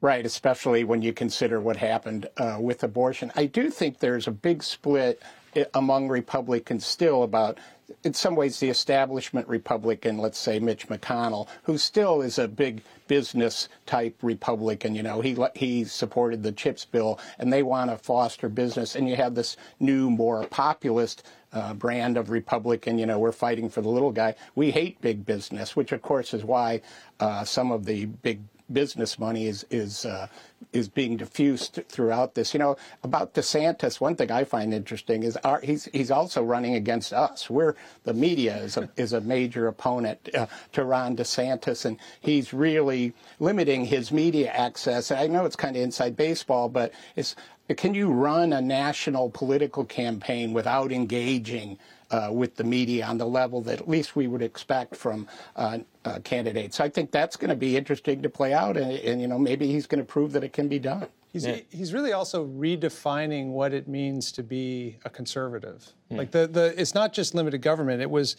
Right, 0.00 0.26
especially 0.26 0.82
when 0.82 1.02
you 1.02 1.12
consider 1.12 1.60
what 1.60 1.76
happened 1.76 2.28
uh, 2.36 2.56
with 2.58 2.82
abortion. 2.82 3.30
I 3.36 3.46
do 3.46 3.70
think 3.70 4.00
there's 4.00 4.26
a 4.26 4.32
big 4.32 4.64
split 4.64 5.22
eh, 5.54 5.66
among 5.74 6.08
Republicans 6.08 6.84
still 6.84 7.22
about 7.22 7.58
in 8.04 8.14
some 8.14 8.34
ways 8.34 8.60
the 8.60 8.68
establishment 8.68 9.48
Republican, 9.48 10.18
let's 10.18 10.38
say 10.38 10.58
Mitch 10.58 10.88
McConnell, 10.88 11.48
who 11.64 11.78
still 11.78 12.22
is 12.22 12.38
a 12.38 12.48
big 12.48 12.82
business 13.08 13.68
type 13.86 14.16
Republican. 14.22 14.94
You 14.94 15.02
know, 15.02 15.20
he 15.20 15.36
he 15.54 15.84
supported 15.84 16.42
the 16.42 16.52
CHIPS 16.52 16.86
bill, 16.86 17.18
and 17.38 17.52
they 17.52 17.62
want 17.62 17.90
to 17.90 17.98
foster 17.98 18.48
business. 18.48 18.94
And 18.94 19.08
you 19.08 19.16
have 19.16 19.34
this 19.34 19.56
new, 19.80 20.10
more 20.10 20.44
populist 20.46 21.24
uh, 21.52 21.74
brand 21.74 22.16
of 22.16 22.30
Republican. 22.30 22.98
You 22.98 23.06
know, 23.06 23.18
we're 23.18 23.32
fighting 23.32 23.68
for 23.68 23.82
the 23.82 23.88
little 23.88 24.12
guy. 24.12 24.34
We 24.54 24.70
hate 24.70 25.00
big 25.00 25.26
business, 25.26 25.76
which 25.76 25.92
of 25.92 26.02
course 26.02 26.32
is 26.34 26.44
why 26.44 26.80
uh, 27.20 27.44
some 27.44 27.70
of 27.70 27.84
the 27.84 28.06
big 28.06 28.40
business 28.72 29.18
money 29.18 29.46
is 29.46 29.64
is 29.70 30.04
uh, 30.04 30.28
is 30.72 30.88
being 30.88 31.16
diffused 31.16 31.80
throughout 31.88 32.34
this. 32.34 32.54
You 32.54 32.60
know 32.60 32.76
about 33.02 33.34
DeSantis. 33.34 34.00
One 34.00 34.16
thing 34.16 34.30
I 34.30 34.44
find 34.44 34.72
interesting 34.72 35.22
is 35.22 35.36
our, 35.38 35.60
he's 35.60 35.86
he's 35.92 36.10
also 36.10 36.42
running 36.42 36.74
against 36.74 37.12
us. 37.12 37.50
We're 37.50 37.74
the 38.04 38.14
media 38.14 38.56
is 38.56 38.76
a 38.76 38.88
is 38.96 39.12
a 39.12 39.20
major 39.20 39.66
opponent 39.66 40.28
uh, 40.34 40.46
to 40.72 40.84
Ron 40.84 41.16
DeSantis, 41.16 41.84
and 41.84 41.98
he's 42.20 42.52
really 42.52 43.12
limiting 43.38 43.84
his 43.84 44.12
media 44.12 44.50
access. 44.50 45.10
I 45.10 45.26
know 45.26 45.44
it's 45.44 45.56
kind 45.56 45.76
of 45.76 45.82
inside 45.82 46.16
baseball, 46.16 46.68
but 46.68 46.92
it's 47.16 47.36
can 47.76 47.94
you 47.94 48.10
run 48.10 48.52
a 48.52 48.60
national 48.60 49.30
political 49.30 49.84
campaign 49.84 50.52
without 50.52 50.92
engaging 50.92 51.78
uh, 52.12 52.28
with 52.30 52.56
the 52.56 52.64
media 52.64 53.04
on 53.06 53.18
the 53.18 53.26
level 53.26 53.60
that 53.62 53.80
at 53.80 53.88
least 53.88 54.14
we 54.14 54.28
would 54.28 54.42
expect 54.42 54.94
from 54.94 55.26
uh, 55.56 55.78
uh, 56.04 56.18
candidates? 56.22 56.78
I 56.78 56.88
think 56.88 57.10
that's 57.10 57.36
going 57.36 57.50
to 57.50 57.56
be 57.56 57.76
interesting 57.76 58.22
to 58.22 58.28
play 58.28 58.52
out, 58.52 58.76
and, 58.76 58.92
and 58.92 59.20
you 59.20 59.26
know 59.26 59.38
maybe 59.38 59.66
he's 59.66 59.86
going 59.86 60.00
to 60.00 60.04
prove 60.04 60.32
that 60.32 60.44
it 60.44 60.52
can 60.52 60.68
be 60.68 60.78
done. 60.78 61.08
He's, 61.32 61.46
yeah. 61.46 61.60
he's 61.70 61.94
really 61.94 62.12
also 62.12 62.46
redefining 62.46 63.52
what 63.52 63.72
it 63.72 63.88
means 63.88 64.32
to 64.32 64.42
be 64.42 64.98
a 65.06 65.10
conservative. 65.10 65.90
Hmm. 66.10 66.16
Like 66.16 66.30
the, 66.30 66.46
the 66.46 66.74
it's 66.78 66.94
not 66.94 67.14
just 67.14 67.34
limited 67.34 67.62
government. 67.62 68.02
It 68.02 68.10
was, 68.10 68.36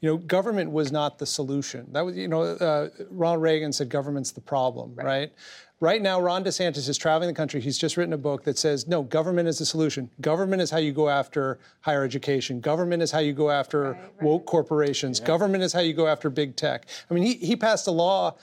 you 0.00 0.08
know, 0.08 0.16
government 0.16 0.70
was 0.70 0.92
not 0.92 1.18
the 1.18 1.26
solution. 1.26 1.88
That 1.90 2.04
was 2.04 2.16
you 2.16 2.28
know, 2.28 2.42
uh, 2.42 2.90
Ronald 3.10 3.42
Reagan 3.42 3.72
said 3.72 3.88
government's 3.88 4.30
the 4.30 4.40
problem, 4.40 4.94
right? 4.94 5.04
right? 5.04 5.32
Right 5.78 6.00
now, 6.00 6.20
Ron 6.20 6.42
DeSantis 6.42 6.88
is 6.88 6.96
traveling 6.96 7.28
the 7.28 7.34
country. 7.34 7.60
He's 7.60 7.76
just 7.76 7.98
written 7.98 8.14
a 8.14 8.18
book 8.18 8.44
that 8.44 8.56
says, 8.56 8.88
no, 8.88 9.02
government 9.02 9.46
is 9.46 9.58
the 9.58 9.66
solution. 9.66 10.08
Government 10.22 10.62
is 10.62 10.70
how 10.70 10.78
you 10.78 10.90
go 10.90 11.10
after 11.10 11.58
higher 11.80 12.02
education. 12.02 12.60
Government 12.60 13.02
is 13.02 13.10
how 13.10 13.18
you 13.18 13.34
go 13.34 13.50
after 13.50 13.82
right, 13.82 14.00
right. 14.00 14.22
woke 14.22 14.46
corporations. 14.46 15.20
Yeah. 15.20 15.26
Government 15.26 15.62
is 15.62 15.74
how 15.74 15.80
you 15.80 15.92
go 15.92 16.06
after 16.06 16.30
big 16.30 16.56
tech. 16.56 16.86
I 17.10 17.14
mean, 17.14 17.24
he, 17.24 17.34
he 17.34 17.56
passed 17.56 17.86
a 17.88 17.90
law 17.90 18.36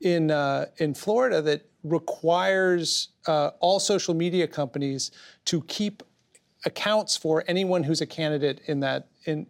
in, 0.00 0.30
uh, 0.30 0.66
in 0.78 0.94
Florida 0.94 1.40
that 1.42 1.66
requires 1.82 3.08
uh, 3.26 3.50
all 3.60 3.78
social 3.78 4.14
media 4.14 4.46
companies 4.46 5.10
to 5.44 5.62
keep 5.62 6.02
accounts 6.64 7.16
for 7.16 7.44
anyone 7.46 7.84
who's 7.84 8.00
a 8.00 8.06
candidate 8.06 8.60
in 8.66 8.80
that 8.80 9.08
in, 9.26 9.46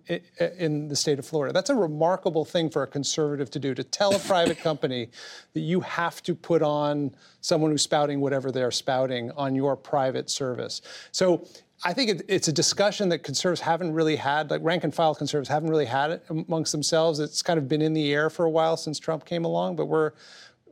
in, 0.58 0.88
the 0.88 0.96
state 0.96 1.18
of 1.18 1.26
Florida. 1.26 1.52
That's 1.52 1.70
a 1.70 1.74
remarkable 1.74 2.44
thing 2.44 2.70
for 2.70 2.82
a 2.82 2.86
conservative 2.86 3.50
to 3.50 3.58
do 3.58 3.74
to 3.74 3.84
tell 3.84 4.14
a 4.14 4.18
private 4.18 4.58
company 4.58 5.10
that 5.52 5.60
you 5.60 5.80
have 5.80 6.22
to 6.24 6.34
put 6.34 6.62
on 6.62 7.14
someone 7.40 7.70
who's 7.70 7.82
spouting 7.82 8.20
whatever 8.20 8.50
they're 8.50 8.70
spouting 8.70 9.30
on 9.32 9.54
your 9.54 9.76
private 9.76 10.30
service. 10.30 10.80
So 11.12 11.46
I 11.84 11.92
think 11.92 12.10
it, 12.10 12.22
it's 12.28 12.48
a 12.48 12.52
discussion 12.52 13.10
that 13.10 13.18
conservatives 13.18 13.60
haven't 13.60 13.92
really 13.92 14.16
had, 14.16 14.50
like 14.50 14.62
rank 14.64 14.84
and 14.84 14.94
file 14.94 15.14
conservatives 15.14 15.50
haven't 15.50 15.68
really 15.68 15.84
had 15.84 16.10
it 16.10 16.24
amongst 16.30 16.72
themselves. 16.72 17.20
It's 17.20 17.42
kind 17.42 17.58
of 17.58 17.68
been 17.68 17.82
in 17.82 17.92
the 17.92 18.12
air 18.12 18.30
for 18.30 18.46
a 18.46 18.50
while 18.50 18.76
since 18.76 18.98
Trump 18.98 19.24
came 19.24 19.44
along, 19.44 19.76
but 19.76 19.86
we're 19.86 20.12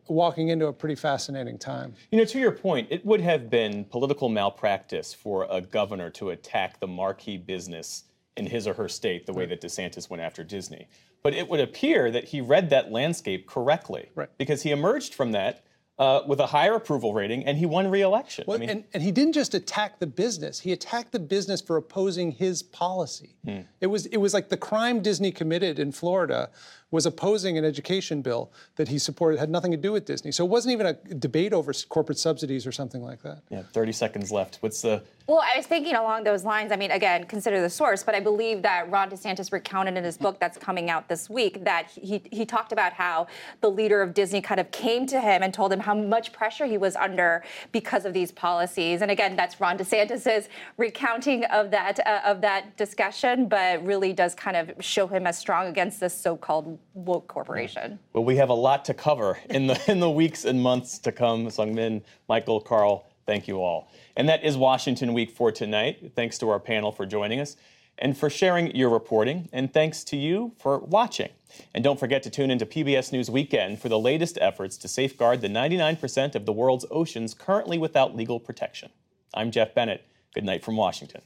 walking 0.08 0.48
into 0.48 0.66
a 0.66 0.72
pretty 0.72 0.94
fascinating 0.94 1.58
time. 1.58 1.94
You 2.10 2.18
know, 2.18 2.24
to 2.24 2.38
your 2.38 2.52
point, 2.52 2.88
it 2.90 3.04
would 3.04 3.20
have 3.20 3.50
been 3.50 3.84
political 3.84 4.28
malpractice 4.28 5.14
for 5.14 5.46
a 5.50 5.60
governor 5.60 6.10
to 6.10 6.30
attack 6.30 6.80
the 6.80 6.86
marquee 6.86 7.36
business 7.36 8.04
in 8.36 8.46
his 8.46 8.66
or 8.66 8.74
her 8.74 8.88
state 8.88 9.26
the 9.26 9.32
way 9.32 9.46
that 9.46 9.60
DeSantis 9.60 10.10
went 10.10 10.22
after 10.22 10.42
Disney. 10.42 10.88
But 11.22 11.34
it 11.34 11.48
would 11.48 11.60
appear 11.60 12.10
that 12.10 12.24
he 12.24 12.40
read 12.40 12.70
that 12.70 12.90
landscape 12.90 13.46
correctly 13.46 14.10
right. 14.14 14.28
because 14.38 14.62
he 14.62 14.70
emerged 14.70 15.14
from 15.14 15.32
that 15.32 15.64
uh, 15.98 16.22
with 16.26 16.40
a 16.40 16.46
higher 16.46 16.74
approval 16.74 17.14
rating, 17.14 17.44
and 17.44 17.56
he 17.56 17.66
won 17.66 17.88
re-election. 17.88 18.44
Well, 18.48 18.56
I 18.56 18.60
mean, 18.60 18.70
and, 18.70 18.84
and, 18.94 19.02
he 19.02 19.12
didn't 19.12 19.34
just 19.34 19.54
attack 19.54 20.00
the 20.00 20.08
business; 20.08 20.58
he 20.58 20.72
attacked 20.72 21.12
the 21.12 21.20
business 21.20 21.60
for 21.60 21.76
opposing 21.76 22.32
his 22.32 22.64
policy. 22.64 23.36
Hmm. 23.44 23.60
It 23.80 23.86
was 23.86 24.06
it 24.06 24.16
was 24.16 24.34
like 24.34 24.48
the 24.48 24.56
crime 24.56 25.02
Disney 25.02 25.30
committed 25.30 25.78
in 25.78 25.92
Florida 25.92 26.50
was 26.90 27.06
opposing 27.06 27.58
an 27.58 27.64
education 27.64 28.22
bill 28.22 28.52
that 28.76 28.88
he 28.88 28.98
supported 28.98 29.40
had 29.40 29.50
nothing 29.50 29.70
to 29.70 29.76
do 29.76 29.92
with 29.92 30.04
Disney. 30.04 30.30
So 30.30 30.44
it 30.44 30.48
wasn't 30.48 30.72
even 30.72 30.86
a 30.86 30.92
debate 31.14 31.52
over 31.52 31.72
corporate 31.88 32.18
subsidies 32.18 32.66
or 32.66 32.72
something 32.72 33.02
like 33.02 33.22
that. 33.22 33.42
Yeah, 33.50 33.62
30 33.72 33.92
seconds 33.92 34.30
left. 34.30 34.58
What's 34.60 34.82
the 34.82 35.02
well, 35.26 35.40
I 35.42 35.56
was 35.56 35.66
thinking 35.66 35.94
along 35.94 36.24
those 36.24 36.44
lines. 36.44 36.70
I 36.70 36.76
mean, 36.76 36.90
again, 36.90 37.24
consider 37.24 37.62
the 37.62 37.70
source, 37.70 38.02
but 38.02 38.14
I 38.14 38.20
believe 38.20 38.60
that 38.60 38.90
Ron 38.90 39.08
DeSantis 39.08 39.52
recounted 39.52 39.96
in 39.96 40.04
his 40.04 40.18
book 40.18 40.38
that's 40.38 40.58
coming 40.58 40.90
out 40.90 41.08
this 41.08 41.30
week 41.30 41.64
that 41.64 41.88
he, 41.90 42.22
he 42.30 42.44
talked 42.44 42.72
about 42.72 42.92
how 42.92 43.28
the 43.62 43.70
leader 43.70 44.02
of 44.02 44.12
Disney 44.12 44.42
kind 44.42 44.60
of 44.60 44.70
came 44.70 45.06
to 45.06 45.18
him 45.18 45.42
and 45.42 45.54
told 45.54 45.72
him 45.72 45.80
how 45.80 45.94
much 45.94 46.30
pressure 46.34 46.66
he 46.66 46.76
was 46.76 46.94
under 46.94 47.42
because 47.72 48.04
of 48.04 48.12
these 48.12 48.32
policies. 48.32 49.00
And 49.00 49.10
again, 49.10 49.34
that's 49.34 49.58
Ron 49.58 49.78
DeSantis's 49.78 50.50
recounting 50.76 51.44
of 51.44 51.70
that 51.70 52.06
uh, 52.06 52.20
of 52.26 52.42
that 52.42 52.76
discussion, 52.76 53.48
but 53.48 53.82
really 53.82 54.12
does 54.12 54.34
kind 54.34 54.58
of 54.58 54.72
show 54.80 55.06
him 55.06 55.26
as 55.26 55.38
strong 55.38 55.68
against 55.68 56.00
this 56.00 56.14
so-called 56.14 56.78
woke 56.92 57.26
corporation. 57.26 57.98
Well, 58.12 58.24
we 58.24 58.36
have 58.36 58.48
a 58.48 58.54
lot 58.54 58.84
to 58.86 58.94
cover 58.94 59.38
in 59.50 59.66
the 59.66 59.80
in 59.90 60.00
the 60.00 60.10
weeks 60.10 60.44
and 60.44 60.62
months 60.62 60.98
to 61.00 61.12
come. 61.12 61.46
Seung-min, 61.46 62.02
Michael, 62.28 62.60
Carl, 62.60 63.06
thank 63.26 63.48
you 63.48 63.62
all. 63.62 63.90
And 64.16 64.28
that 64.28 64.44
is 64.44 64.56
Washington 64.56 65.14
Week 65.14 65.30
for 65.30 65.50
tonight. 65.50 66.12
Thanks 66.14 66.38
to 66.38 66.50
our 66.50 66.60
panel 66.60 66.92
for 66.92 67.06
joining 67.06 67.40
us 67.40 67.56
and 67.98 68.16
for 68.16 68.28
sharing 68.28 68.74
your 68.74 68.90
reporting. 68.90 69.48
And 69.52 69.72
thanks 69.72 70.04
to 70.04 70.16
you 70.16 70.52
for 70.58 70.78
watching. 70.78 71.30
And 71.74 71.84
don't 71.84 72.00
forget 72.00 72.22
to 72.24 72.30
tune 72.30 72.50
into 72.50 72.66
PBS 72.66 73.12
News 73.12 73.30
Weekend 73.30 73.80
for 73.80 73.88
the 73.88 73.98
latest 73.98 74.38
efforts 74.40 74.76
to 74.78 74.88
safeguard 74.88 75.40
the 75.40 75.48
99% 75.48 76.34
of 76.34 76.46
the 76.46 76.52
world's 76.52 76.86
oceans 76.90 77.34
currently 77.34 77.78
without 77.78 78.16
legal 78.16 78.40
protection. 78.40 78.90
I'm 79.32 79.50
Jeff 79.50 79.74
Bennett. 79.74 80.04
Good 80.34 80.44
night 80.44 80.64
from 80.64 80.76
Washington. 80.76 81.22